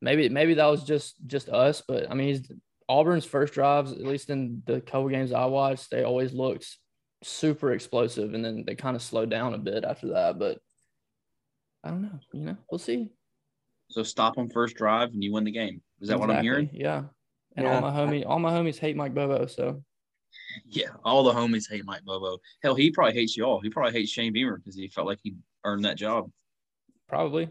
[0.00, 2.50] maybe maybe that was just just us, but I mean, he's
[2.90, 6.66] Auburn's first drives, at least in the couple games I watched, they always looked
[7.22, 10.40] super explosive, and then they kind of slowed down a bit after that.
[10.40, 10.58] But
[11.84, 12.18] I don't know.
[12.32, 13.10] You know, we'll see.
[13.90, 15.80] So stop on first drive, and you win the game.
[16.00, 16.26] Is that exactly.
[16.26, 16.70] what I'm hearing?
[16.72, 17.02] Yeah.
[17.56, 17.76] And yeah.
[17.76, 19.46] all my homie, all my homies hate Mike Bobo.
[19.46, 19.84] So.
[20.66, 22.38] Yeah, all the homies hate Mike Bobo.
[22.64, 23.60] Hell, he probably hates y'all.
[23.60, 26.28] He probably hates Shane Beamer because he felt like he earned that job.
[27.08, 27.48] Probably.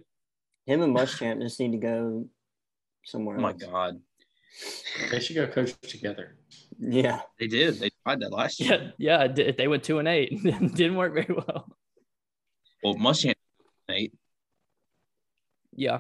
[0.66, 2.28] Him and Muschamp just need to go
[3.06, 3.38] somewhere.
[3.38, 4.00] Oh my God.
[5.12, 6.38] They should go coach together.
[6.80, 7.76] Yeah, they did.
[7.80, 8.94] They tried that last year.
[8.98, 9.52] Yeah, yeah.
[9.58, 10.42] They went two and eight.
[10.44, 11.76] Didn't work very well.
[12.84, 13.34] Well, Muschamp
[13.90, 14.14] eight.
[15.76, 16.00] Yeah.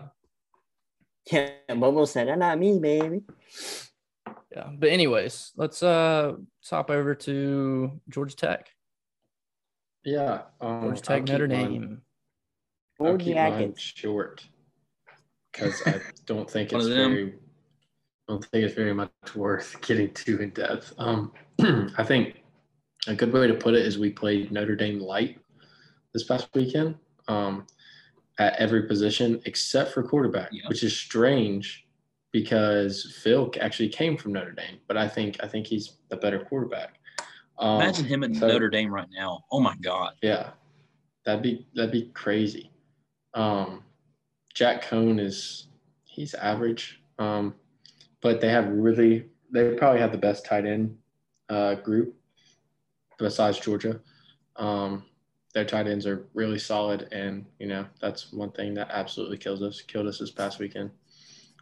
[1.32, 3.22] Yeah, Bobo said, "Not me, baby."
[4.52, 6.34] Yeah, but anyways, let's uh
[6.70, 8.70] hop over to Georgia Tech.
[10.04, 12.02] Yeah, um, Georgia Tech, Notre Dame.
[13.00, 14.44] I'll keep mine short.
[15.52, 17.12] because I don't think it's of them.
[17.12, 17.34] very.
[18.30, 20.94] I don't think it's very much worth getting too in depth.
[21.00, 21.32] Um,
[21.98, 22.36] I think
[23.08, 25.40] a good way to put it is we played Notre Dame light
[26.14, 26.96] this past weekend
[27.28, 27.66] um,
[28.38, 30.68] at every position except for quarterback, Yeah.
[30.68, 31.88] which is strange
[32.32, 36.40] because Phil actually came from Notre Dame, but I think I think he's the better
[36.46, 37.00] quarterback.
[37.58, 39.44] Um, Imagine him at so- Notre Dame right now.
[39.52, 40.14] Oh my God.
[40.22, 40.52] yeah,
[41.26, 42.70] that'd be that'd be crazy.
[43.34, 43.82] Um,
[44.54, 45.68] Jack Coan is
[46.04, 47.56] he's average, um,
[48.22, 50.98] but they have really they probably have the best tight end
[51.50, 52.16] uh, group
[53.18, 54.00] besides Georgia.
[54.56, 55.06] Um,
[55.54, 59.62] their tight ends are really solid, and you know that's one thing that absolutely kills
[59.64, 60.92] us, killed us this past weekend.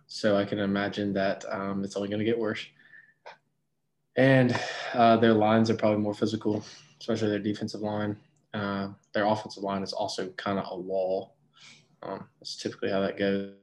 [0.07, 2.65] So I can imagine that um, it's only going to get worse.
[4.15, 4.57] And
[4.93, 6.63] uh, their lines are probably more physical,
[6.99, 8.17] especially their defensive line.
[8.53, 11.35] Uh, their offensive line is also kind of a wall.
[12.01, 13.53] Um, that's typically how that goes.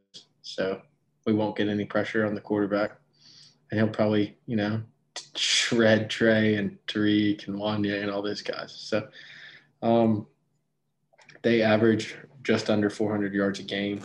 [0.42, 0.80] So
[1.26, 2.92] we won't get any pressure on the quarterback,
[3.70, 4.82] and he'll probably, you know,
[5.36, 8.72] shred Trey and Tariq and Wanya and all those guys.
[8.72, 9.06] So
[9.82, 10.26] um,
[11.42, 14.02] they average just under 400 yards a game,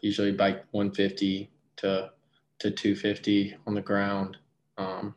[0.00, 2.10] usually by 150 to
[2.58, 4.38] to 250 on the ground.
[4.78, 5.14] Um,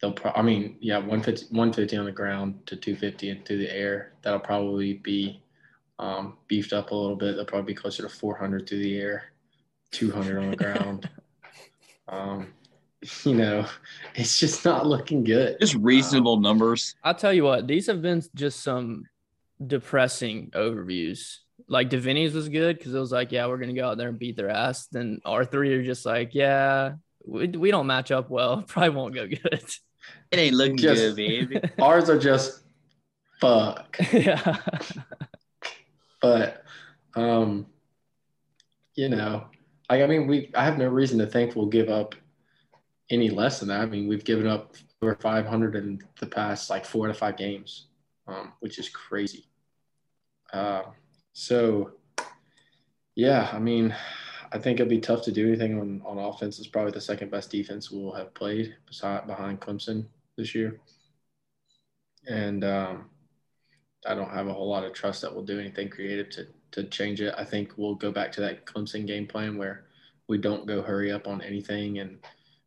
[0.00, 3.72] they'll pro- I mean, yeah, 150, 150 on the ground to 250 and through the
[3.72, 4.14] air.
[4.22, 5.42] That'll probably be
[5.98, 7.36] um, beefed up a little bit.
[7.36, 9.32] They'll probably be closer to 400 through the air,
[9.92, 11.08] 200 on the ground.
[12.08, 12.52] Um,
[13.24, 13.66] you know,
[14.14, 15.56] it's just not looking good.
[15.60, 16.94] Just reasonable numbers.
[17.02, 19.06] I'll tell you what, these have been just some
[19.66, 21.38] depressing overviews.
[21.66, 24.20] Like Davini's was good because it was like, yeah, we're gonna go out there and
[24.20, 24.86] beat their ass.
[24.86, 26.92] Then our three are just like, yeah,
[27.26, 28.62] we, we don't match up well.
[28.68, 29.64] Probably won't go good.
[30.30, 31.60] It ain't looking Just- good, baby.
[31.80, 32.62] Ours are just
[33.40, 33.96] fuck.
[34.12, 34.58] yeah.
[36.22, 36.62] but
[37.16, 37.66] um
[38.94, 39.46] you know
[39.88, 42.14] I, I mean we i have no reason to think we'll give up
[43.10, 43.80] any less than that.
[43.80, 47.86] I mean we've given up over 500 in the past like four to five games
[48.28, 49.46] um, which is crazy.
[50.52, 50.82] Uh,
[51.32, 51.92] so
[53.14, 53.94] yeah i mean
[54.52, 56.58] i think it'll be tough to do anything on, on offense.
[56.58, 60.80] It's probably the second best defense we'll have played beside behind clemson this year.
[62.28, 63.10] And um,
[64.06, 66.84] I don't have a whole lot of trust that we'll do anything creative to to
[66.84, 67.34] change it.
[67.36, 69.86] I think we'll go back to that Clemson game plan where
[70.28, 72.18] we don't go hurry up on anything and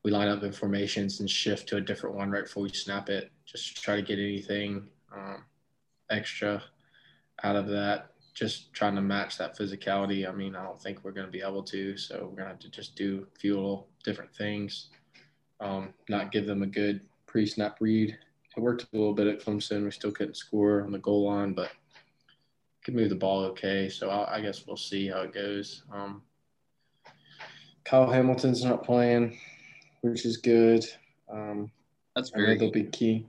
[0.03, 3.09] we line up in formations and shift to a different one right before we snap
[3.09, 3.31] it.
[3.45, 5.43] Just try to get anything um,
[6.09, 6.63] extra
[7.43, 8.11] out of that.
[8.33, 10.27] Just trying to match that physicality.
[10.27, 12.49] I mean, I don't think we're going to be able to, so we're going to
[12.49, 14.87] have to just do a few little different things.
[15.59, 18.17] Um, not give them a good pre-snap read
[18.59, 19.85] it worked a little bit at Clemson.
[19.85, 21.71] We still couldn't score on the goal line, but
[22.89, 23.87] could move the ball okay.
[23.87, 25.83] So I, I guess we'll see how it goes.
[25.93, 26.23] Um,
[27.85, 29.37] Kyle Hamilton's not playing,
[30.01, 30.83] which is good.
[31.31, 31.71] Um,
[32.15, 33.27] That's very they'll be key.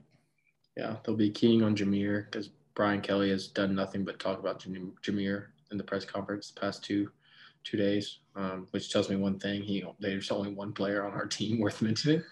[0.75, 4.59] Yeah, they'll be keying on Jahmyr because Brian Kelly has done nothing but talk about
[4.59, 7.11] Jam- Jahmyr in the press conference the past two
[7.63, 11.27] two days, um, which tells me one thing: he there's only one player on our
[11.27, 12.23] team worth mentioning.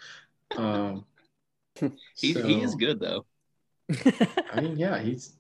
[0.58, 1.06] Um,
[2.18, 3.26] He, so- he is good though.
[4.52, 5.34] I mean, yeah, he's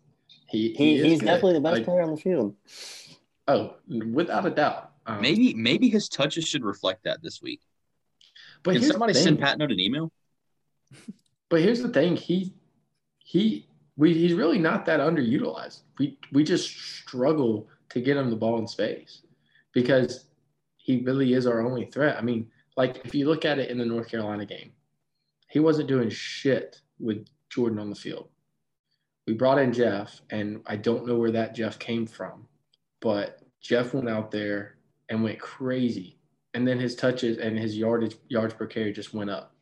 [0.49, 1.25] he, He, is he's good.
[1.27, 2.55] definitely the best Like, player on the field.
[3.47, 4.91] Oh, without a doubt.
[5.05, 7.62] Um, Maybe maybe his touches should reflect that this week.
[8.63, 9.45] but Can somebody the send thing.
[9.45, 10.12] Pat Note an email?
[11.49, 12.53] But here's the thing: he
[13.19, 15.81] he we he's really not that underutilized.
[15.97, 19.23] We we just struggle to get him the ball in space
[19.73, 20.25] because
[20.77, 22.17] he really is our only threat.
[22.17, 24.73] I mean, like if you look at it in the North Carolina game,
[25.49, 28.29] he wasn't doing shit with Jordan on the field.
[29.29, 32.47] We brought in Jeff, and I don't know where that Jeff came from,
[32.99, 36.17] but Jeff went out there and went crazy.
[36.55, 39.53] And then his touches and his yardage yards per carry just went up.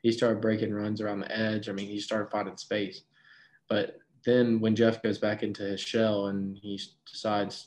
[0.00, 1.68] He started breaking runs around the edge.
[1.68, 3.02] I mean, he started finding space.
[3.68, 7.66] But then when Jeff goes back into his shell and he decides,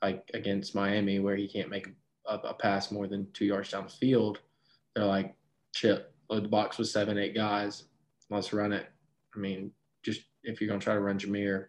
[0.00, 1.88] like against Miami, where he can't make
[2.24, 4.40] a, a pass more than two yards down the field,
[4.94, 5.34] they're like,
[5.74, 7.84] chip, the box with seven, eight guys.
[8.30, 8.86] Let's run it.
[9.34, 9.72] I mean,
[10.46, 11.66] if you're going to try to run Jahmyr,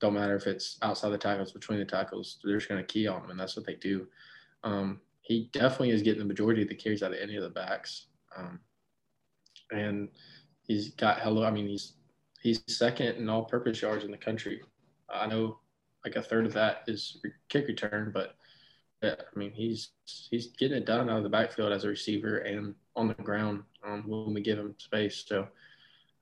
[0.00, 3.06] don't matter if it's outside the tackles, between the tackles, they're just going to key
[3.06, 4.06] on him, and that's what they do.
[4.64, 7.50] Um, he definitely is getting the majority of the carries out of any of the
[7.50, 8.06] backs.
[8.36, 8.60] Um,
[9.70, 10.08] and
[10.66, 11.44] he's got hello.
[11.44, 11.94] I mean, he's
[12.42, 14.60] he's second in all-purpose yards in the country.
[15.12, 15.58] I know
[16.04, 18.34] like a third of that is kick return, but
[19.02, 22.38] yeah, I mean he's he's getting it done out of the backfield as a receiver
[22.38, 25.24] and on the ground um, when we give him space.
[25.26, 25.48] So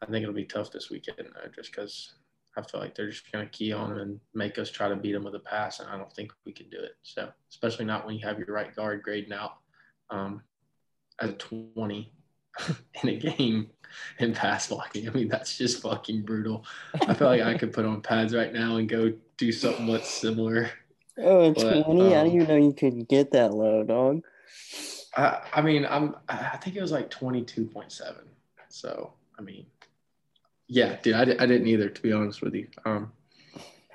[0.02, 2.14] I think it'll be tough this weekend uh, just because
[2.56, 5.12] I feel like they're just going to key on and make us try to beat
[5.12, 6.96] them with a pass, and I don't think we can do it.
[7.02, 9.58] So, especially not when you have your right guard grading out
[10.10, 10.42] um,
[11.20, 12.12] at 20
[13.02, 13.70] in a game
[14.18, 15.08] in pass blocking.
[15.08, 16.64] I mean, that's just fucking brutal.
[17.06, 20.10] I feel like I could put on pads right now and go do something that's
[20.10, 20.70] similar.
[21.18, 22.14] Oh, But, 20?
[22.14, 24.22] I um, didn't even know you could get that low, dog.
[25.16, 26.16] I, I mean, I'm.
[26.28, 28.16] I think it was like 22.7.
[28.68, 29.66] So, I mean,
[30.70, 32.68] yeah, dude, I, I didn't either, to be honest with you.
[32.84, 33.10] Um,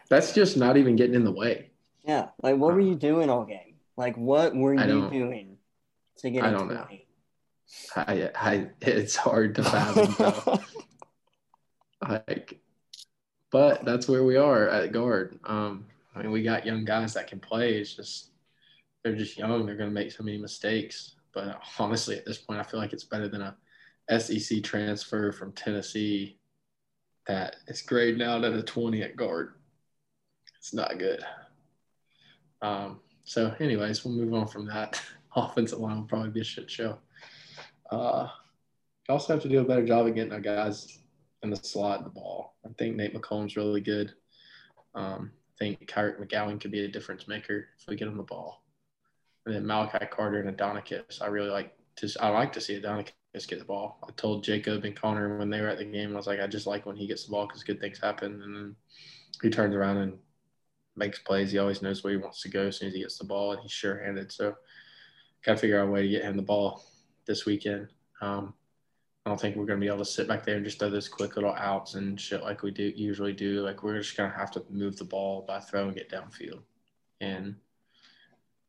[0.10, 1.72] that's just not even getting in the way.
[2.04, 2.28] Yeah.
[2.44, 3.76] Like, what were you doing all game?
[3.96, 5.58] Like, what were you doing
[6.18, 6.84] to get I don't know.
[6.84, 7.08] 20?
[7.96, 10.16] I, I, it's hard to fathom.
[10.20, 10.60] though.
[12.10, 12.60] like,
[13.52, 15.40] but that's where we are at guard.
[15.46, 17.76] Um, I mean, we got young guys that can play.
[17.76, 18.32] It's just
[19.02, 19.66] they're just young.
[19.66, 21.16] They're going to make so many mistakes.
[21.34, 25.54] But honestly, at this point, I feel like it's better than a SEC transfer from
[25.54, 26.38] Tennessee
[27.28, 29.54] that is grading out at a 20 at guard.
[30.58, 31.24] It's not good.
[32.62, 35.02] Um, so, anyways, we'll move on from that.
[35.36, 36.98] Offensive line will probably be a shit show.
[37.92, 38.28] Uh,
[39.08, 41.00] you also have to do a better job of getting our guys
[41.44, 42.56] in the slot the ball.
[42.66, 44.14] I think Nate McCollum's really good.
[44.96, 48.24] Um, I think Kyric McGowan could be a difference maker if we get him the
[48.24, 48.64] ball.
[49.46, 51.22] And then Malachi Carter and Adonicas.
[51.22, 52.10] I really like to.
[52.20, 52.80] I like to see
[53.36, 54.00] Adonicas get the ball.
[54.08, 56.48] I told Jacob and Connor when they were at the game, I was like, I
[56.48, 58.42] just like when he gets the ball because good things happen.
[58.42, 58.76] And then
[59.42, 60.18] he turns around and
[60.96, 61.52] makes plays.
[61.52, 63.52] He always knows where he wants to go as soon as he gets the ball,
[63.52, 64.32] and he's sure-handed.
[64.32, 64.56] So,
[65.46, 66.84] got to figure out a way to get him the ball
[67.26, 67.90] this weekend.
[68.22, 68.54] Um,
[69.26, 70.90] I don't think we're going to be able to sit back there and just throw
[70.90, 73.62] those quick little outs and shit like we do usually do.
[73.62, 76.62] Like we're just going to have to move the ball by throwing it downfield,
[77.22, 77.56] and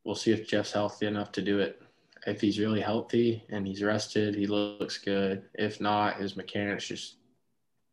[0.04, 1.80] we'll see if Jeff's healthy enough to do it.
[2.26, 5.44] If he's really healthy and he's rested, he looks good.
[5.54, 7.16] If not, his mechanics just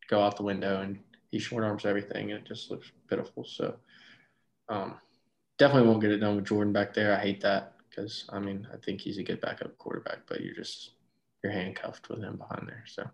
[0.09, 0.99] go out the window and
[1.31, 3.45] he short arms everything, and it just looks pitiful.
[3.45, 3.75] So,
[4.69, 4.95] um,
[5.57, 7.15] definitely won't get it done with Jordan back there.
[7.15, 10.55] I hate that because I mean I think he's a good backup quarterback, but you're
[10.55, 10.91] just
[11.43, 12.83] you're handcuffed with him behind there.
[12.87, 13.09] So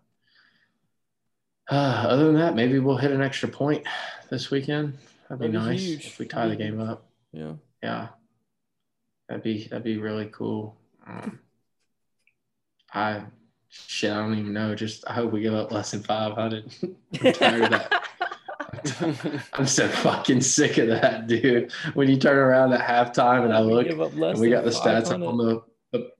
[1.70, 3.86] uh, other than that, maybe we'll hit an extra point
[4.30, 4.98] this weekend.
[5.28, 6.06] That'd be That'd nice huge.
[6.06, 7.06] if we tie the game up.
[7.32, 7.52] Yeah.
[7.82, 8.08] Yeah,
[9.28, 10.76] that'd be that'd be really cool.
[11.10, 11.40] Um,
[12.92, 13.22] I
[13.68, 14.74] shit, I don't even know.
[14.74, 16.72] Just I hope we give up less than five hundred.
[17.22, 18.04] I'm tired of that.
[19.52, 21.72] I'm so fucking sick of that, dude.
[21.94, 25.12] When you turn around at halftime and I look, up and we got the stats
[25.12, 26.10] up on the, the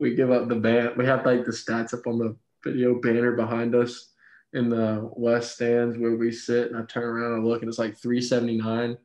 [0.00, 3.32] we give up the band we have like the stats up on the video banner
[3.32, 4.08] behind us
[4.54, 7.78] in the west stands where we sit and i turn around and look and it's
[7.78, 8.96] like 379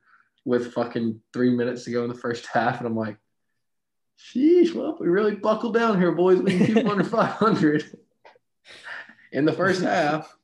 [0.46, 3.18] with fucking three minutes to go in the first half and i'm like
[4.20, 7.98] sheesh well we really buckle down here boys we can keep them under 500
[9.32, 10.36] in the first half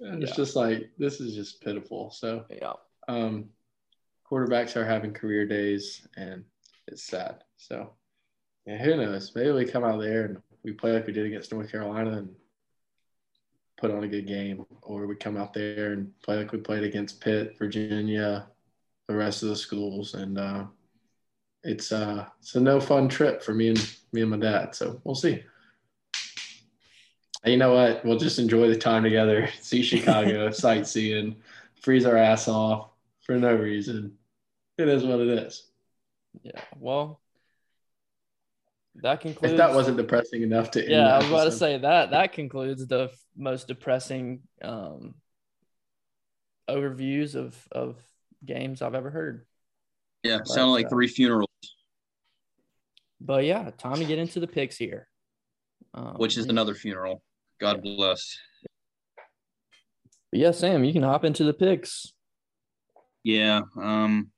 [0.00, 2.74] and it's just like this is just pitiful so Yeah.
[3.08, 3.48] um,
[4.30, 6.44] quarterbacks are having career days, and
[6.88, 7.44] it's sad.
[7.56, 7.92] So,
[8.66, 9.30] yeah, who knows?
[9.34, 12.30] Maybe we come out there and we play like we did against North Carolina and
[13.76, 16.82] put on a good game, or we come out there and play like we played
[16.84, 18.46] against Pitt, Virginia,
[19.08, 20.64] the rest of the schools, and uh,
[21.64, 24.74] it's uh, it's a no fun trip for me and me and my dad.
[24.74, 25.42] So we'll see.
[27.42, 28.04] And you know what?
[28.04, 31.36] We'll just enjoy the time together, see Chicago, sightseeing,
[31.80, 32.90] freeze our ass off
[33.22, 34.16] for no reason.
[34.78, 35.66] It is what it is.
[36.42, 36.60] Yeah.
[36.78, 37.20] Well,
[38.96, 39.52] that concludes.
[39.52, 42.10] If that wasn't depressing enough to end yeah, the I was about to say that
[42.10, 45.14] that concludes the f- most depressing um,
[46.68, 47.96] overviews of of
[48.44, 49.46] games I've ever heard.
[50.22, 51.48] Yeah, sounded like uh, three funerals,
[53.20, 55.08] But yeah, time to get into the picks here.
[55.94, 57.22] Um, which is another funeral.
[57.60, 58.36] God bless.
[60.32, 62.12] but yeah, Sam, you can hop into the picks.
[63.22, 63.62] Yeah.
[63.80, 64.30] Um,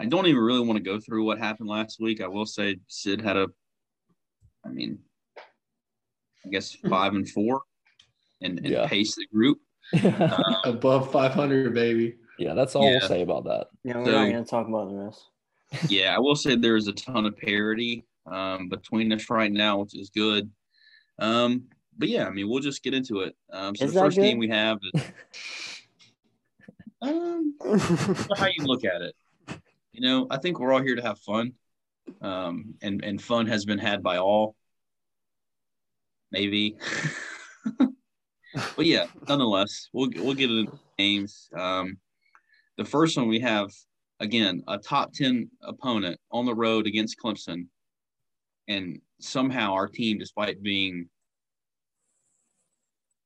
[0.00, 2.22] I don't even really want to go through what happened last week.
[2.22, 3.46] I will say Sid had a,
[4.64, 4.98] I mean,
[6.46, 7.60] I guess five and four,
[8.40, 8.86] and, and Yeah.
[8.86, 9.58] paced the group.
[9.92, 12.16] yeah, above 500, baby.
[12.38, 12.98] Yeah, that's all Yeah.
[13.00, 13.66] we'll say about that.
[13.84, 15.22] Yeah, we're So- not going to talk about the rest.
[15.88, 19.78] Yeah, I will say there is a ton of parity um, between us right now,
[19.78, 20.50] which is good.
[21.18, 21.64] Um,
[21.96, 23.36] but yeah, I mean, we'll just get into it.
[23.52, 25.02] Um, so Is the first game we have is
[27.02, 27.54] um,
[28.36, 29.14] how you look at it.
[29.92, 31.52] You know, I think we're all here to have fun,
[32.22, 34.56] um, and and fun has been had by all.
[36.32, 36.76] Maybe,
[37.78, 41.50] but yeah, nonetheless, we'll we'll get into the games.
[41.54, 41.98] Um,
[42.78, 43.70] the first one we have
[44.20, 47.66] again a top ten opponent on the road against Clemson,
[48.68, 51.08] and somehow our team, despite being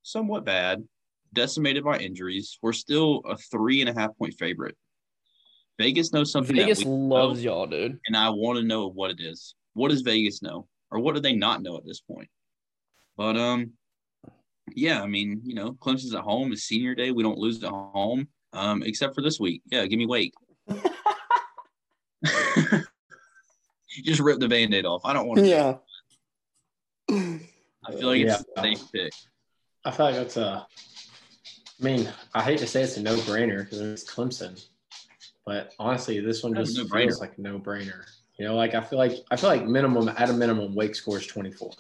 [0.03, 0.85] somewhat bad,
[1.33, 2.59] decimated by injuries.
[2.63, 4.77] We're still a three and a half point favorite.
[5.79, 7.99] Vegas knows something Vegas that we loves know, y'all, dude.
[8.07, 9.55] and I want to know what it is.
[9.73, 12.29] What does Vegas know, or what do they not know at this point?
[13.17, 13.73] But um,
[14.73, 16.53] yeah, I mean, you know, Clemson's at home.
[16.53, 17.11] It's senior day.
[17.11, 19.63] We don't lose at home, um, except for this week.
[19.71, 20.33] Yeah, give me Wake.
[24.03, 25.03] Just rip the band-aid off.
[25.05, 25.47] I don't want to.
[25.47, 25.77] yeah.
[27.11, 28.63] I feel like it's Yeah.
[28.63, 29.13] a safe pick.
[29.85, 30.67] I feel like that's a.
[31.81, 34.65] I mean, I hate to say it's a no-brainer because it's Clemson,
[35.45, 37.03] but honestly, this one just no-brainer.
[37.09, 38.05] feels like a no-brainer.
[38.39, 41.27] You know, like I feel like I feel like minimum at a minimum, Wake scores
[41.27, 41.71] twenty-four.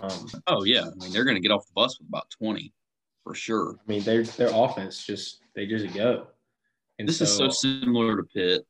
[0.00, 2.72] Um, Oh yeah, I mean they're going to get off the bus with about twenty,
[3.24, 3.76] for sure.
[3.78, 6.28] I mean, their their offense just they just go.
[7.02, 8.64] And This is so similar to Pitt,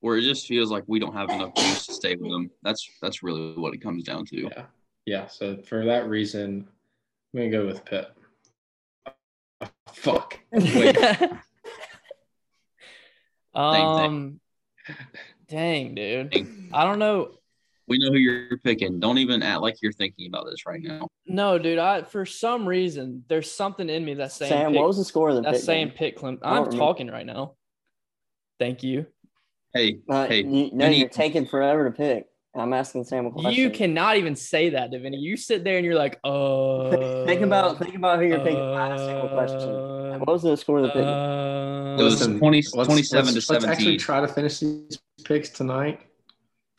[0.00, 2.50] where it just feels like we don't have enough juice to stay with them.
[2.62, 4.36] That's that's really what it comes down to.
[4.36, 4.64] yeah,
[5.06, 5.26] yeah.
[5.28, 6.68] So for that reason,
[7.32, 8.12] I'm gonna go with Pitt.
[9.94, 10.38] Fuck.
[10.52, 10.94] Wait.
[13.54, 14.40] um,
[15.48, 16.68] dang, dude.
[16.74, 17.30] I don't know.
[17.88, 19.00] We know who you're picking.
[19.00, 21.08] Don't even act like you're thinking about this right now.
[21.26, 21.78] No, dude.
[21.78, 25.04] I for some reason there's something in me that's saying Sam, pick, what was the
[25.04, 25.96] score of the that's pick saying game?
[25.96, 26.38] pick Clem.
[26.42, 27.54] I don't I'm talking right now.
[28.60, 29.06] Thank you.
[29.74, 32.26] Hey, Uh, hey, you, no, Vinny- you're taking forever to pick.
[32.54, 33.52] I'm asking Sam a question.
[33.54, 35.18] You cannot even say that, Davini.
[35.20, 36.90] You sit there and you're like, uh.
[37.26, 38.58] think about think about who you're picking.
[38.58, 39.70] I asked Sam a question.
[39.70, 41.04] uh, What was the score of the pick?
[41.04, 45.48] uh, It was 20 let's- 27 let's- to Let's actually try to finish these picks
[45.48, 46.00] tonight.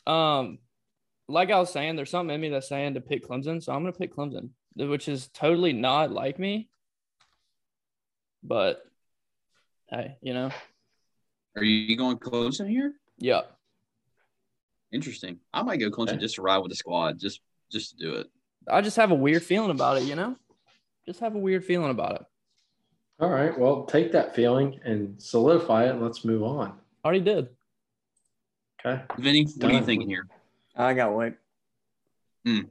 [0.06, 0.58] Um,
[1.28, 3.80] like I was saying, there's something in me that's saying to pick Clemson, so I'm
[3.82, 6.68] gonna pick Clemson, which is totally not like me.
[8.42, 8.82] But
[9.88, 10.50] hey, you know,
[11.56, 12.94] Are you going Clemson here?
[13.18, 13.42] yeah,
[14.90, 15.38] Interesting.
[15.54, 16.18] I might go Clemson Okay.
[16.18, 17.40] just to ride with the squad, just
[17.70, 18.26] just to do it.
[18.68, 20.02] I just have a weird feeling about it.
[20.04, 20.36] You know,
[21.06, 22.22] just have a weird feeling about it.
[23.18, 23.58] All right.
[23.58, 26.74] Well, take that feeling and solidify it, and let's move on.
[27.04, 27.48] Already did.
[28.84, 29.02] Okay.
[29.18, 30.26] Vinny, what are you thinking here?
[30.76, 31.34] I got Wake.
[32.44, 32.64] nah,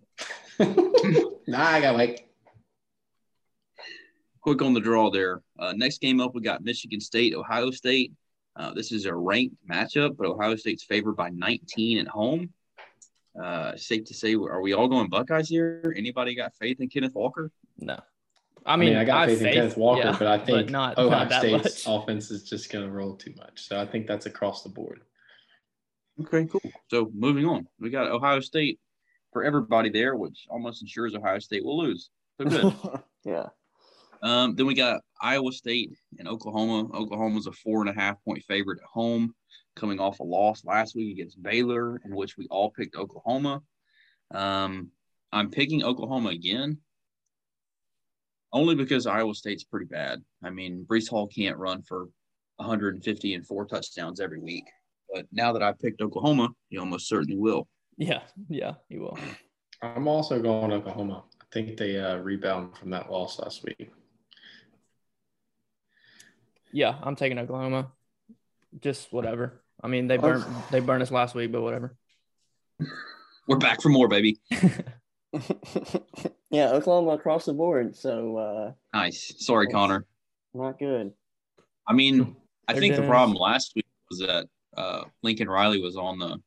[1.47, 2.27] I got like
[4.41, 5.41] quick on the draw there.
[5.57, 8.11] Uh, next game up, we got Michigan State, Ohio State.
[8.55, 12.53] Uh, this is a ranked matchup, but Ohio State's favored by 19 at home.
[13.41, 15.93] Uh, safe to say, are we all going Buckeyes here?
[15.95, 17.49] Anybody got faith in Kenneth Walker?
[17.77, 17.97] No,
[18.65, 20.69] I I mean, mean, I got have faith in Kenneth Walker, yeah, but I think
[20.69, 22.01] not, Ohio not that State's much.
[22.01, 23.65] offense is just going to roll too much.
[23.67, 25.01] So I think that's across the board.
[26.19, 26.61] Okay, cool.
[26.89, 28.79] So moving on, we got Ohio State
[29.31, 32.09] for everybody there, which almost ensures Ohio State will lose.
[32.37, 32.73] So good.
[33.23, 33.47] yeah.
[34.21, 36.89] Um, then we got Iowa State and Oklahoma.
[36.95, 39.33] Oklahoma's a four and a half point favorite at home,
[39.75, 43.61] coming off a loss last week against Baylor, in which we all picked Oklahoma.
[44.33, 44.89] Um,
[45.31, 46.77] I'm picking Oklahoma again,
[48.53, 50.21] only because Iowa State's pretty bad.
[50.43, 52.09] I mean, Breece Hall can't run for
[52.57, 54.65] 150 and four touchdowns every week.
[55.13, 57.67] But now that I picked Oklahoma, he almost certainly will.
[57.97, 59.17] Yeah, yeah, you will.
[59.81, 61.23] I'm also going Oklahoma.
[61.41, 63.91] I think they uh, rebound from that loss last week.
[66.73, 67.91] Yeah, I'm taking Oklahoma.
[68.79, 69.61] Just whatever.
[69.83, 71.95] I mean, they burned they burned us last week, but whatever.
[73.47, 74.39] We're back for more, baby.
[76.51, 77.95] yeah, Oklahoma across the board.
[77.95, 79.33] So uh, Nice.
[79.39, 80.05] Sorry, Connor.
[80.53, 81.11] not good.
[81.87, 82.35] I mean,
[82.67, 84.47] I They're think the problem last week was that
[84.77, 86.37] uh, Lincoln Riley was on the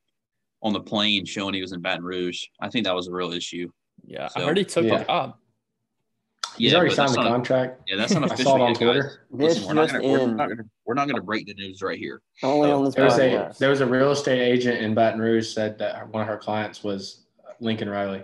[0.63, 2.43] on the plane showing he was in Baton Rouge.
[2.61, 3.69] I think that was a real issue.
[4.07, 4.99] Yeah, I So- heard he took Yeah.
[4.99, 5.35] the job.
[6.57, 7.83] He's Yeah, already signed the not- contract.
[7.87, 8.53] Yeah, that's not official.
[8.53, 8.75] I saw it on.
[8.75, 9.03] Twitter.
[9.33, 11.99] This Listen, we're not, gonna, we're, not gonna, we're not gonna break the news right
[11.99, 12.21] here.
[12.43, 15.49] Only on this There was, a, there was a real estate agent in Baton Rouge
[15.53, 17.25] said that one of her clients was
[17.61, 18.23] Lincoln Riley.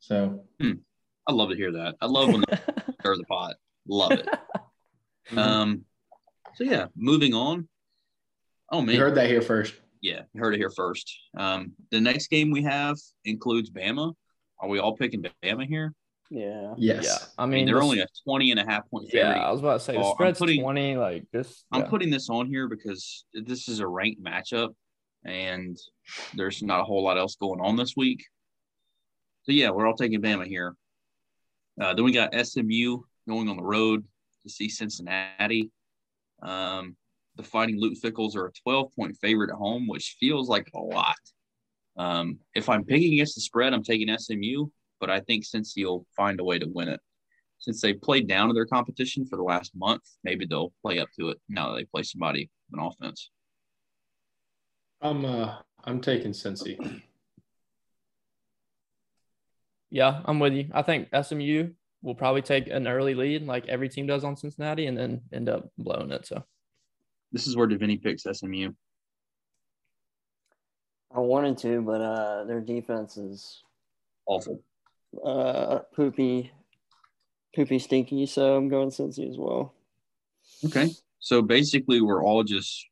[0.00, 1.96] So I love to hear that.
[2.00, 2.56] I love when they
[3.00, 3.56] stir the pot.
[3.86, 4.28] Love it.
[5.36, 5.84] Um,
[6.56, 7.68] so yeah, moving on.
[8.70, 9.72] Oh man, you heard that here first.
[10.02, 11.10] yeah, you heard it here first.
[11.38, 14.12] Um, the next game we have includes Bama.
[14.58, 15.94] Are we all picking Bama here?
[16.34, 16.72] Yeah.
[16.78, 17.04] Yes.
[17.04, 19.34] Yeah, I I mean, mean, they're the- only a 20 and a half point favorite.
[19.36, 20.96] Yeah, I was about to say Oh, the I'm spread's putting- twenty.
[20.96, 21.88] Like this, I'm yeah.
[21.88, 24.70] putting this on here because this is a ranked matchup
[25.24, 25.76] and
[26.34, 28.24] there's not a whole lot else going on this week.
[29.42, 30.74] So, yeah, we're all taking Bama here.
[31.80, 34.04] Uh, then we got SMU going on the road
[34.44, 35.70] to see Cincinnati.
[36.42, 36.96] Um,
[37.36, 40.78] the Fighting Luke Fickells are a 12 point favorite at home, which feels like a
[40.78, 41.16] lot.
[41.96, 44.66] Um, if I'm picking against the spread, I'm taking SMU,
[45.02, 47.00] but I think since you'll find a way to win it.
[47.58, 51.08] Since they played down to their competition for the last month, maybe they'll play up
[51.18, 53.30] to it now that they play somebody on offense.
[55.00, 57.02] I'm uh I'm taking Cincy.
[59.90, 60.68] Yeah, I'm with you.
[60.72, 64.86] I think SMU we'll probably take an early lead like every team does on Cincinnati
[64.86, 66.26] and then end up blowing it.
[66.26, 66.44] So
[67.32, 68.70] This is where Davini picks SMU.
[71.14, 73.62] I wanted to, but uh, their defense is
[74.26, 74.62] Awful.
[75.24, 76.52] Uh, poopy,
[77.54, 78.26] poopy stinky.
[78.26, 79.74] So I'm going Cincy as well.
[80.64, 80.90] Okay.
[81.18, 82.86] So basically, we're all just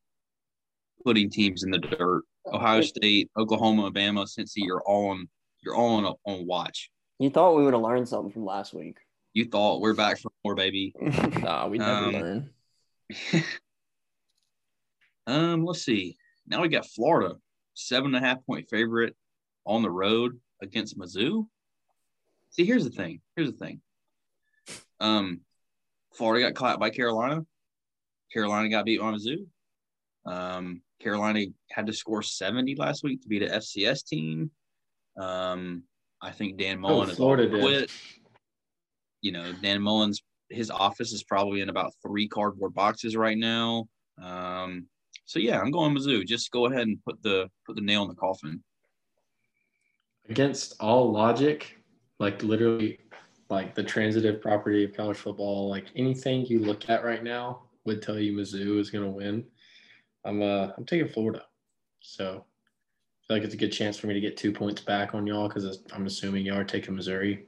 [1.03, 2.23] putting teams in the dirt.
[2.47, 5.29] Ohio State, Oklahoma, Alabama, Cincy, you're all on
[5.63, 6.89] you're all on, on watch.
[7.19, 8.97] You thought we would have learned something from last week.
[9.33, 10.93] You thought we're back for more, baby.
[11.39, 12.49] nah, we never Um, learn.
[15.27, 16.17] Um, let's see.
[16.47, 17.35] Now we got Florida,
[17.75, 19.15] seven and a half point favorite
[19.65, 21.47] on the road against Mizzou.
[22.51, 23.21] See, here's the thing.
[23.35, 23.81] Here's the thing.
[24.99, 25.41] Um,
[26.13, 27.45] Florida got caught by Carolina.
[28.31, 29.45] Carolina got beat by Mizzou.
[30.25, 34.51] Um, Carolina had to score 70 last week to beat an FCS team.
[35.17, 35.83] Um,
[36.21, 37.61] I think Dan Mullen is Florida did.
[37.61, 37.91] quit.
[39.21, 43.87] You know, Dan Mullen's his office is probably in about three cardboard boxes right now.
[44.21, 44.87] Um,
[45.25, 46.25] so yeah, I'm going Mizzou.
[46.25, 48.63] Just go ahead and put the put the nail in the coffin.
[50.29, 51.77] against all logic,
[52.21, 52.99] like literally,
[53.49, 58.01] like the transitive property of college football, like anything you look at right now would
[58.01, 59.43] tell you Mizzou is going to win.
[60.23, 61.43] I'm uh I'm taking Florida,
[61.99, 65.15] so I feel like it's a good chance for me to get two points back
[65.15, 67.45] on y'all because I'm assuming y'all are taking Missouri.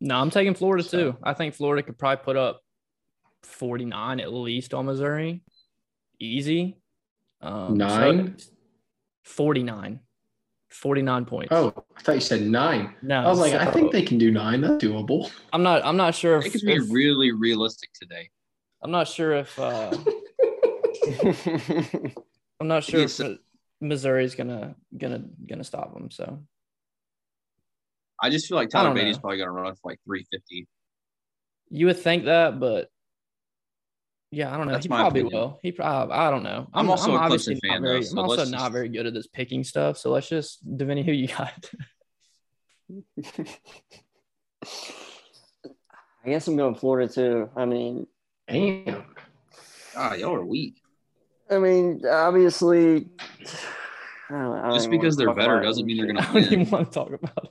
[0.00, 1.18] No, I'm taking Florida So- too.
[1.22, 2.62] I think Florida could probably put up
[3.42, 5.42] 49 at least on Missouri.
[6.18, 6.78] Easy.
[7.42, 8.36] Um, so- Nine?
[9.24, 10.00] 49.
[10.72, 11.48] 49 points.
[11.52, 12.94] Oh, I thought you said nine.
[13.02, 13.20] no.
[13.20, 14.60] I was like, I think they can do nine.
[14.60, 15.30] That's doable.
[15.52, 18.30] I'm not I'm not sure If, It could be if- really realistic today.
[18.82, 19.92] I'm not sure if uh
[22.60, 23.20] I'm not sure Yes.
[23.20, 23.38] if
[23.80, 26.10] Missouri's gonna gonna gonna stop them.
[26.10, 26.42] So
[28.20, 29.20] I just feel like I Tyler don't Badie's know.
[29.22, 30.66] probably gonna run for like 350.
[31.70, 32.88] you would think that, but
[34.32, 34.72] yeah, I don't know.
[34.72, 35.40] That's he probably opinion.
[35.40, 35.60] will.
[35.62, 36.66] He probably I don't know.
[36.72, 38.88] I'm also a Clemson obviously not fan, though, very, so I'm also let's not very
[38.88, 39.98] good at this picking stuff.
[39.98, 41.70] So let's just Davini, who you got?
[46.24, 47.50] I guess I'm going Florida too.
[47.56, 48.06] I mean,
[48.48, 49.04] Damn.
[49.96, 50.76] Ah, y'all are weak.
[51.50, 53.08] I mean, obviously,
[54.30, 56.90] I don't, I don't Just because they're better doesn't mean they're gonna don't even want
[56.90, 57.50] to talk about it.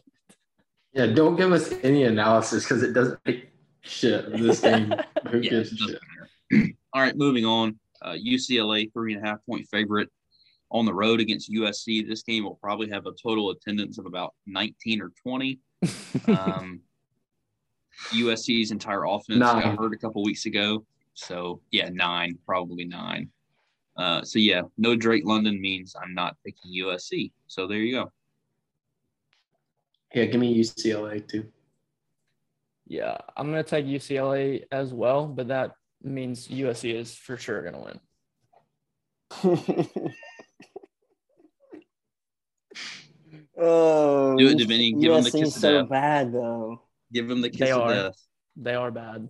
[0.93, 3.49] Yeah, don't give us any analysis because it doesn't make
[3.82, 4.93] shit this game.
[5.29, 5.99] Who Yeah, gives a shit?
[6.51, 6.69] Matter.
[6.93, 7.79] All right, moving on.
[8.01, 10.09] Uh, UCLA three and a half point favorite
[10.71, 12.07] on the road against USC.
[12.07, 15.59] This game will probably have a total attendance of about 19 or 20.
[16.27, 16.79] Um,
[18.11, 19.61] USC's entire offense Nine.
[19.61, 20.85] got hurt a couple weeks ago.
[21.13, 23.29] So, yeah, nine, probably nine.
[23.97, 27.31] Uh, so, yeah, no Drake London means I'm not picking USC.
[27.47, 28.11] So, there you go.
[30.15, 31.45] Yeah, give me UCLA too.
[32.87, 35.71] yeah, I'm gonna take UCLA as well, but that
[36.03, 37.99] means USC is for sure gonna win.
[43.57, 44.99] oh, Do it, Davini.
[44.99, 45.89] Give 'em the USC kiss is of so death.
[45.89, 46.81] bad though.
[47.13, 47.93] Give them the kiss They of are.
[47.93, 48.15] death.
[48.57, 49.29] They are bad,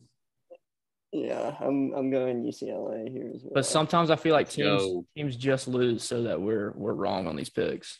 [1.12, 3.52] Yeah, I'm I'm going UCLA here as well.
[3.54, 5.06] but sometimes I feel like teams go.
[5.16, 8.00] teams just lose so that we're we're wrong on these picks.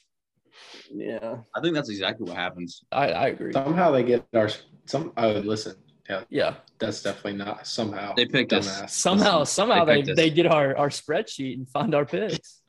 [0.92, 2.84] yeah, I think that's exactly what happens.
[2.92, 3.54] I, I agree.
[3.54, 4.50] Somehow they get our
[4.86, 5.14] some.
[5.18, 5.76] Oh, listen.
[6.12, 8.14] Yeah, Yeah, that's definitely not somehow.
[8.16, 8.68] They picked us.
[8.68, 8.90] dumbass.
[8.90, 12.60] somehow somehow they they, they get our our spreadsheet and find our picks.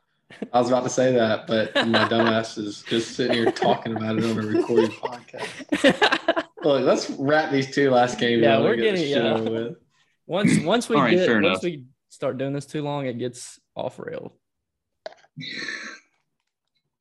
[0.53, 4.17] I was about to say that, but my dumbass is just sitting here talking about
[4.19, 6.47] it on a recorded podcast.
[6.65, 8.43] Look, let's wrap these two last games.
[8.43, 9.61] Yeah, up we're get this getting- shit yeah.
[9.61, 9.77] with.
[10.27, 11.63] once once we All right, get fair once enough.
[11.65, 14.33] we start doing this too long, it gets off rail.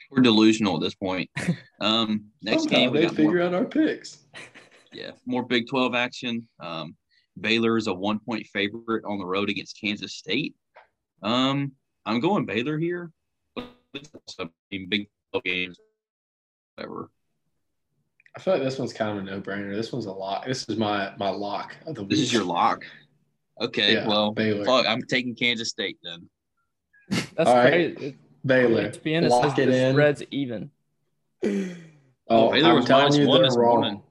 [0.09, 1.29] We're delusional at this point.
[1.81, 4.19] Um, next Somehow game, we they got figure more, out our picks.
[4.93, 6.47] Yeah, more Big 12 action.
[6.59, 6.95] Um,
[7.39, 10.55] Baylor is a one point favorite on the road against Kansas State.
[11.23, 11.71] Um,
[12.05, 13.11] I'm going Baylor here.
[13.55, 15.79] But it's also, I Big 12 games,
[16.75, 17.09] whatever.
[18.35, 19.75] I feel like this one's kind of a no-brainer.
[19.75, 20.45] This one's a lock.
[20.45, 22.09] This is my my lock of the week.
[22.11, 22.83] This is your lock.
[23.59, 24.63] Okay, Yeah, well, Baylor.
[24.65, 26.29] fuck, I'm taking Kansas State then.
[27.35, 27.95] That's All right.
[27.95, 28.17] crazy.
[28.45, 28.89] Baylor.
[28.89, 29.93] To be honest, Lock the it in.
[29.93, 30.71] spread's even.
[31.43, 33.81] Oh, Baylor I'm was telling minus you, one they're this wrong.
[33.81, 34.01] morning.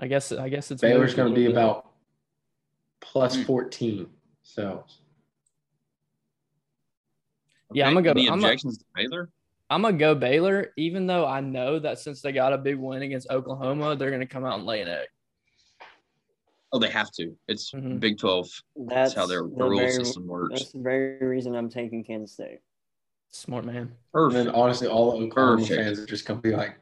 [0.00, 1.86] I guess I guess it's Baylor's moved a going to be about
[3.12, 3.42] Hmm.
[3.44, 4.10] 14.
[4.42, 4.84] So
[7.72, 9.28] Yeah, I'm gonna go- Any I'm a- objections to Baylor?
[9.68, 13.02] I'm gonna go Baylor, even though I know that since they got a big win
[13.02, 15.06] against Oklahoma, they're gonna come out and lay an egg.
[16.72, 17.36] Oh, they have to.
[17.48, 18.00] It's Mhm.
[18.00, 18.48] Big 12.
[18.76, 20.60] that's That's how their the the rule very- system works.
[20.60, 22.60] That's the very reason I'm taking Kansas State.
[23.32, 23.96] Smart man.
[24.14, 25.68] and then honestly, all the Oklahoma Perfect.
[25.80, 26.76] fans are just going to be like,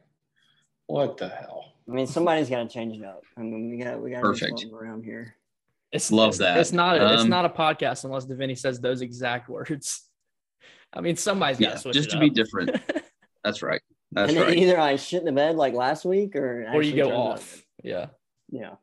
[0.86, 3.22] "What the hell?" I mean, somebody's got to change it up.
[3.36, 4.64] I mean, we got we got Perfect.
[4.72, 5.34] around here.
[5.90, 6.58] It's Love it's, that.
[6.58, 7.00] It's not.
[7.00, 10.04] it's Um, not a podcast unless Davini says those exact words.
[10.92, 12.34] I mean, somebody's got Yeah, to switch just it to be up.
[12.34, 12.70] different.
[13.44, 13.80] That's right.
[14.12, 14.58] That's and then right.
[14.58, 17.16] either I shit in the bed like last week, or or you go turn it
[17.16, 17.62] off.
[17.82, 18.06] Yeah.
[18.50, 18.74] Yeah.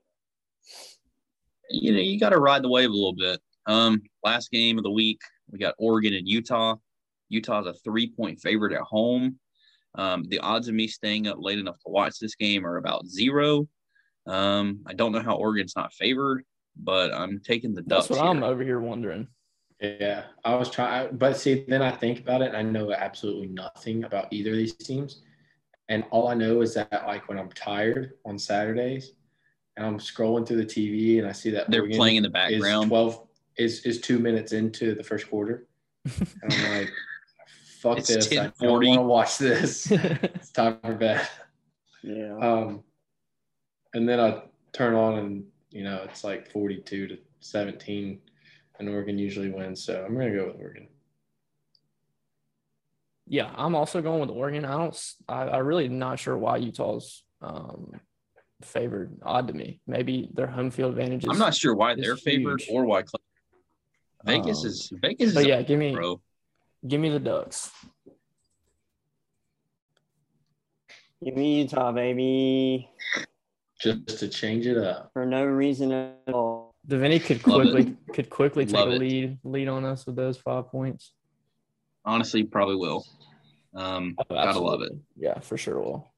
[1.70, 3.40] you know, you got to ride the wave a little bit.
[3.66, 5.20] Um, last game of the week,
[5.52, 6.76] we got Oregon and Utah.
[7.30, 9.40] Utah's a three point favorite at home.
[9.98, 13.08] Um, the odds of me staying up late enough to watch this game are about
[13.08, 13.68] zero.
[14.28, 16.44] Um, I don't know how Oregon's not favored,
[16.76, 18.08] but I'm taking the Ducks.
[18.08, 19.28] That's what I'm over here wondering.
[19.82, 23.48] Yeah, I was trying, but see, then I think about it, and I know absolutely
[23.48, 25.22] nothing about either of these teams.
[25.90, 29.12] And all I know is that, like, when I'm tired on Saturdays,
[29.78, 32.30] and I'm scrolling through the TV, and I see that They're Oregon playing in the
[32.30, 32.88] is background.
[32.88, 33.28] twelve
[33.58, 35.68] is is two minutes into the first quarter,
[36.06, 36.90] and I'm like,
[37.86, 38.32] "Fuck It's this!
[38.38, 39.92] I don't want to watch this.
[39.92, 41.28] it's time for bed."
[42.04, 42.38] Yeah.
[42.38, 42.84] Um,
[43.94, 44.42] and then I
[44.74, 48.20] turn on, and you know, it's like forty-two to seventeen,
[48.80, 49.84] and Oregon usually wins.
[49.84, 50.88] So I'm gonna go with Oregon.
[53.28, 54.66] yeah, I'm also going with Oregon.
[54.66, 54.94] I don't.
[54.94, 57.92] s- I, I really not sure why Utah's um,
[58.62, 59.18] favored.
[59.24, 59.80] Odd to me.
[59.88, 61.24] Maybe their home field advantage.
[61.24, 63.20] Is, I'm not sure why they're favored or why Cle-
[64.26, 66.22] Vegas Um, is Vegas is yeah, yeah, give me bro.
[66.88, 67.72] Give me the Ducks.
[71.24, 72.90] Give me Utah, baby,
[73.80, 75.10] Just to change it up.
[75.14, 76.76] for no reason at all.
[76.88, 79.00] Davini could quickly could quickly take Love a it.
[79.00, 81.14] lead lead on us with those five points.
[82.06, 83.04] Honestly, probably will.
[83.74, 84.92] Um, Oh, gotta love it.
[85.18, 86.12] Yeah, for sure will.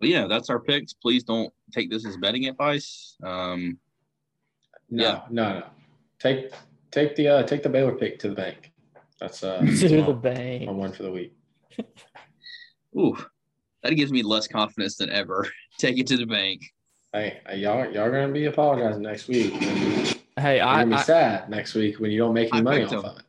[0.00, 0.92] But yeah, that's our picks.
[0.92, 3.16] Please don't take this as betting advice.
[3.22, 3.78] Um,
[4.90, 5.20] No, Yeah.
[5.30, 5.66] no, no.
[6.18, 6.52] Take
[6.90, 8.69] take the uh, take the Baylor pick to the bank.
[9.20, 10.66] That's uh to the my, bank.
[10.66, 11.34] my one for the week.
[12.98, 13.16] ooh,
[13.82, 15.46] that gives me less confidence than ever.
[15.78, 16.62] Take it to the bank.
[17.12, 19.52] Hey, uh, y'all y'all gonna be apologizing next week.
[19.60, 22.62] You're Hey, I, gonna be I sad next week when you don't make any I
[22.62, 22.98] money off him.
[23.04, 23.22] of it.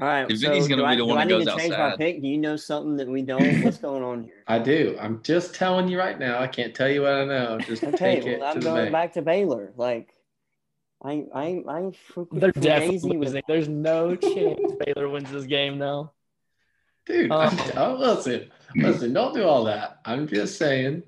[0.00, 0.30] All right.
[0.30, 1.60] If so Vinny's gonna do be I, the do one I that need goes to
[1.60, 2.22] change my pick?
[2.22, 3.62] Do you know something that we don't?
[3.62, 4.42] What's going on here?
[4.48, 4.96] I do.
[5.00, 6.40] I'm just telling you right now.
[6.40, 7.58] I can't tell you what I know.
[7.58, 8.92] Just Okay, take it well, I'm to the going bank.
[8.92, 9.72] back to Baylor.
[9.76, 10.13] Like,
[11.04, 13.42] I, I, I'm freaking they're definitely crazy with.
[13.46, 16.12] There's no chance Baylor wins this game now.
[17.06, 20.00] Dude, Um, oh, listen, listen, don't do all that.
[20.06, 21.02] I'm just saying,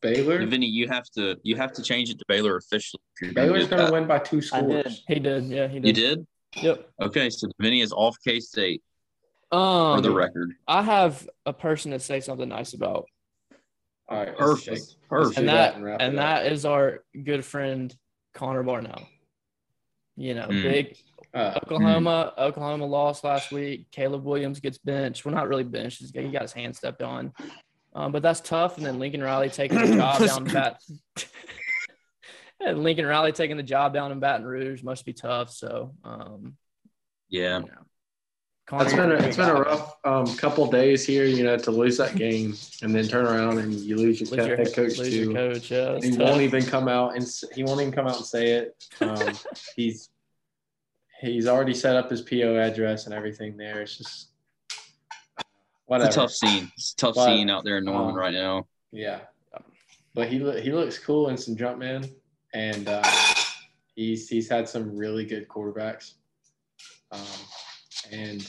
[0.00, 3.00] Baylor, Vinny, you have to you have to change it to Baylor officially.
[3.20, 4.80] if you're gonna Baylor's gonna win by two I did.
[4.80, 5.04] scores.
[5.06, 5.44] He did.
[5.44, 5.86] Yeah, he did.
[5.86, 6.26] You did?
[6.60, 6.88] Yep.
[7.02, 8.82] Okay, so Vinny is off K State
[9.52, 10.50] for Um, the record.
[10.66, 13.06] I have a person to say something nice about,
[14.08, 14.68] All right, Perfect.
[14.68, 15.38] let's- let's Perfect.
[15.38, 16.42] and that wrap and it up.
[16.42, 17.94] that is our good friend
[18.34, 19.06] Connor Barnell.
[20.16, 20.62] You know, Mm.
[20.62, 20.96] big
[21.34, 22.34] Uh, Oklahoma.
[22.36, 23.90] Oklahoma lost last week.
[23.90, 25.24] Caleb Williams gets benched.
[25.24, 26.02] Well, not really benched.
[26.14, 27.32] He got his hand stepped on.
[27.94, 28.76] Um, but that's tough.
[28.76, 30.82] And then Lincoln Riley taking the job down in Bat.
[32.60, 35.50] and Lincoln Riley taking the job down in Baton Rouge must be tough.
[35.50, 36.56] So, um,
[37.28, 37.60] Yeah.
[37.60, 37.86] you know, Connor-
[38.70, 41.98] It's been a, it's been a rough um, couple days here, you know, to lose
[41.98, 45.14] that game and then turn around and you lose your, lose your head coach lose
[45.14, 45.34] your too.
[45.34, 45.70] coach.
[45.70, 48.52] Yeah, He it's won't even come out and he won't even come out and say
[48.52, 48.84] it.
[49.00, 49.34] Um,
[49.76, 50.08] he's
[51.20, 53.82] he's already set up his PO address and everything there.
[53.82, 54.28] It's just
[55.86, 56.08] whatever.
[56.08, 56.70] It's a tough scene.
[56.76, 58.66] It's a tough But, scene out there in Norman um, right now.
[58.90, 59.20] Yeah,
[60.14, 62.10] but he he looks cool in some Jumpman,
[62.54, 63.02] and uh,
[63.94, 66.14] he's he's had some really good quarterbacks,
[67.10, 67.20] um,
[68.10, 68.46] and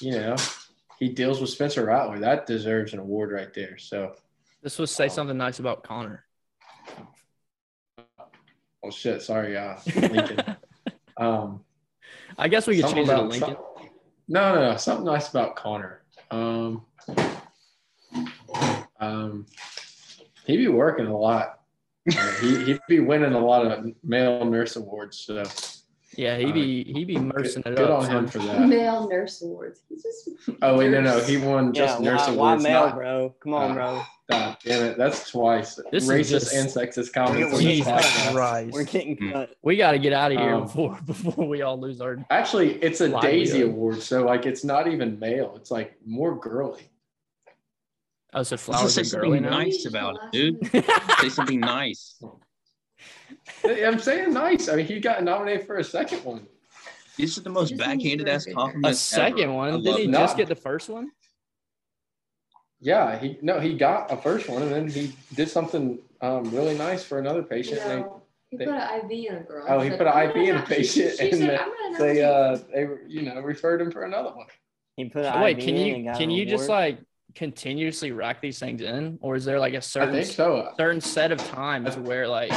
[0.00, 0.36] you know
[0.98, 2.18] he deals with Spencer Rattler.
[2.18, 3.78] That deserves an award right there.
[3.78, 4.14] So,
[4.62, 6.24] This was say something nice about Connor.
[8.82, 10.56] oh shit, sorry, uh, Lincoln.
[11.16, 11.60] um,
[12.38, 13.56] I guess we could change it to Lincoln.
[14.28, 16.02] no, no, no, something nice about Connor.
[16.30, 16.84] Um,
[19.00, 19.46] um,
[20.44, 21.60] he'd be working a lot.
[22.16, 25.18] Uh, he, he'd be winning a lot of male nurse awards.
[25.18, 25.42] So
[26.16, 28.00] Yeah, he be he be nursing good, it good up.
[28.02, 28.66] on him for that.
[28.68, 29.82] Male nurse awards.
[29.88, 30.28] He's just.
[30.62, 32.62] Oh wait, no, no, he won Yeah, just nurse why, why awards.
[32.64, 33.34] male, not- bro?
[33.40, 34.02] Come on, uh, bro.
[34.28, 35.78] God damn it, that's twice.
[35.92, 38.32] This is Racist just- and sexist comments on this Jesus podcast.
[38.32, 38.72] Christ.
[38.72, 39.32] We're getting Mm.
[39.32, 39.56] cut.
[39.62, 42.18] We got to get out of here Um, before before we all lose our.
[42.30, 43.68] Actually, it's a Daisy Livelihood.
[43.68, 45.52] award, so like it's not even male.
[45.56, 46.90] It's like more girly.
[48.32, 49.58] Oh, so Let's flowers say are girly something now.
[49.58, 50.84] nice about it, dude.
[51.20, 52.22] Say something nice.
[53.64, 54.68] I'm saying nice.
[54.68, 56.46] I mean, he got nominated for a second one.
[57.16, 58.56] These are the most just backhanded ass verbiage.
[58.56, 59.00] compliments.
[59.00, 59.52] a second ever.
[59.52, 59.72] One?
[59.72, 60.12] love Did he it.
[60.12, 61.10] Just get the first one?
[62.80, 66.76] Yeah, he no, he got a first one, and then he did something um, really
[66.78, 67.80] nice for another patient.
[67.82, 69.66] and No, he they- put an IV in a girl.
[69.68, 71.60] Oh, he Said, put an "I'm IV in a have-" she- patient, She, and said,
[71.98, 74.46] they- They uh they you know referred him for another one.
[74.96, 76.98] He put an Wait, IV can in you and got can you just like
[77.34, 80.72] continuously rack these things in, or is there like a certain so.
[80.78, 82.50] certain set of times where like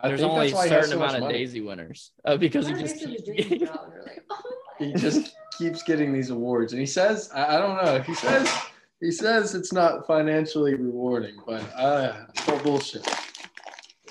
[0.00, 1.28] I there's only a why he has certain so amount of.
[1.30, 2.12] Daisy winners?
[2.24, 4.42] Oh, because he just if it's a keeps dream job and we're like, oh
[4.80, 8.00] my He just keeps getting these awards, and he says, I, I don't know.
[8.02, 8.48] He says
[9.00, 13.04] he says it's not financially rewarding, but uh, it's all bullshit.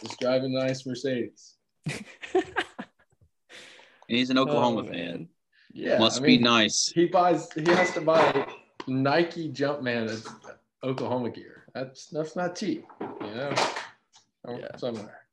[0.02, 1.56] Just driving a nice Mercedes.
[4.08, 5.28] He's an Oklahoma Oh, fan.
[5.74, 6.88] Yeah, Must I be nice.
[6.94, 7.50] He buys.
[7.54, 8.48] He has to buy
[8.88, 10.26] Nike Jumpman
[10.84, 11.66] Oklahoma gear.
[11.74, 13.54] That's that's not cheap, you know.
[14.44, 14.76] Or Yeah.
[14.78, 15.27] Somewhere.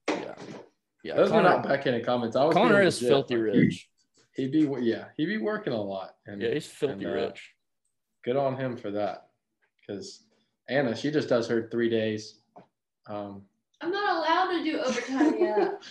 [1.04, 1.12] Yeah.
[1.12, 1.16] Yeah.
[1.16, 2.34] Those are Connor, not backhanded comments.
[2.34, 3.08] I was Connor being is legit.
[3.14, 3.88] filthy rich.
[4.34, 5.04] He'd be yeah.
[5.16, 7.52] He'd be working a lot, and Yeah, he's filthy and, uh, rich.
[8.24, 9.28] good on him for that.
[9.86, 10.24] Because
[10.68, 12.40] Anna, she just does her three days.
[13.06, 13.42] Um,
[13.80, 15.82] I'm not allowed to do overtime yet.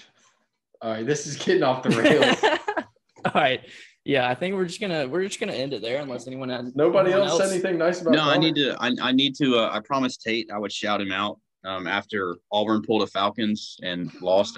[0.82, 2.38] all right, this is getting off the rails.
[3.26, 3.62] All right.
[4.04, 6.76] Yeah, I think we're just gonna we're just gonna end it there unless anyone has
[6.76, 8.12] Nobody anyone else said anything nice about.
[8.14, 8.76] No, I need to.
[8.82, 9.56] I, I need to.
[9.60, 13.78] Uh, I promised Tate I would shout him out um, after Auburn pulled a Falcons
[13.82, 14.58] and lost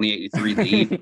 [0.00, 1.00] a 28 to 3 lead.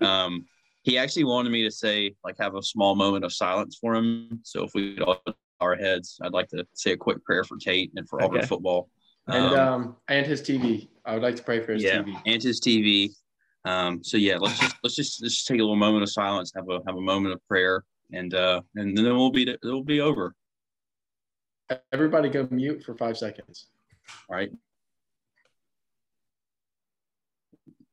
[0.00, 0.46] um,
[0.82, 4.40] he actually wanted me to say, like, have a small moment of silence for him.
[4.42, 7.44] So if we could all bow our heads, I'd like to say a quick prayer
[7.44, 8.46] for Tate and for Auburn Okay.
[8.46, 8.88] football.
[9.26, 10.88] And Um, um, and his TV.
[11.04, 12.16] I would like to pray for his yeah, TV.
[12.26, 13.10] and his TV.
[13.64, 16.52] Um, so yeah, let's just let's just let's just take a little moment of silence,
[16.54, 20.00] have a have a moment of prayer, and uh, and then we'll be it'll be
[20.00, 20.34] over.
[21.92, 23.66] Everybody go mute for five seconds.
[24.30, 24.50] All right.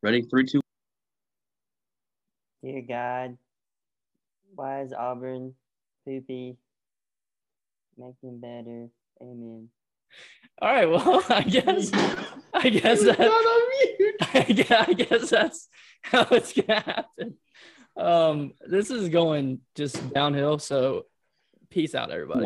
[0.05, 0.21] Ready?
[0.21, 0.61] Three, two.
[2.61, 3.39] Dear God,
[4.53, 5.55] why is Auburn
[6.05, 6.57] poopy?
[7.97, 8.89] Make him better.
[9.19, 9.69] Amen.
[10.61, 10.87] All right.
[10.87, 11.89] Well, I guess
[12.53, 13.61] I guess He that not on
[13.97, 14.15] mute.
[14.21, 15.69] I guess, I guess that's
[16.03, 17.37] how it's gonna happen.
[17.97, 20.59] Um, this is going just downhill.
[20.59, 21.05] So,
[21.71, 22.45] peace out, everybody.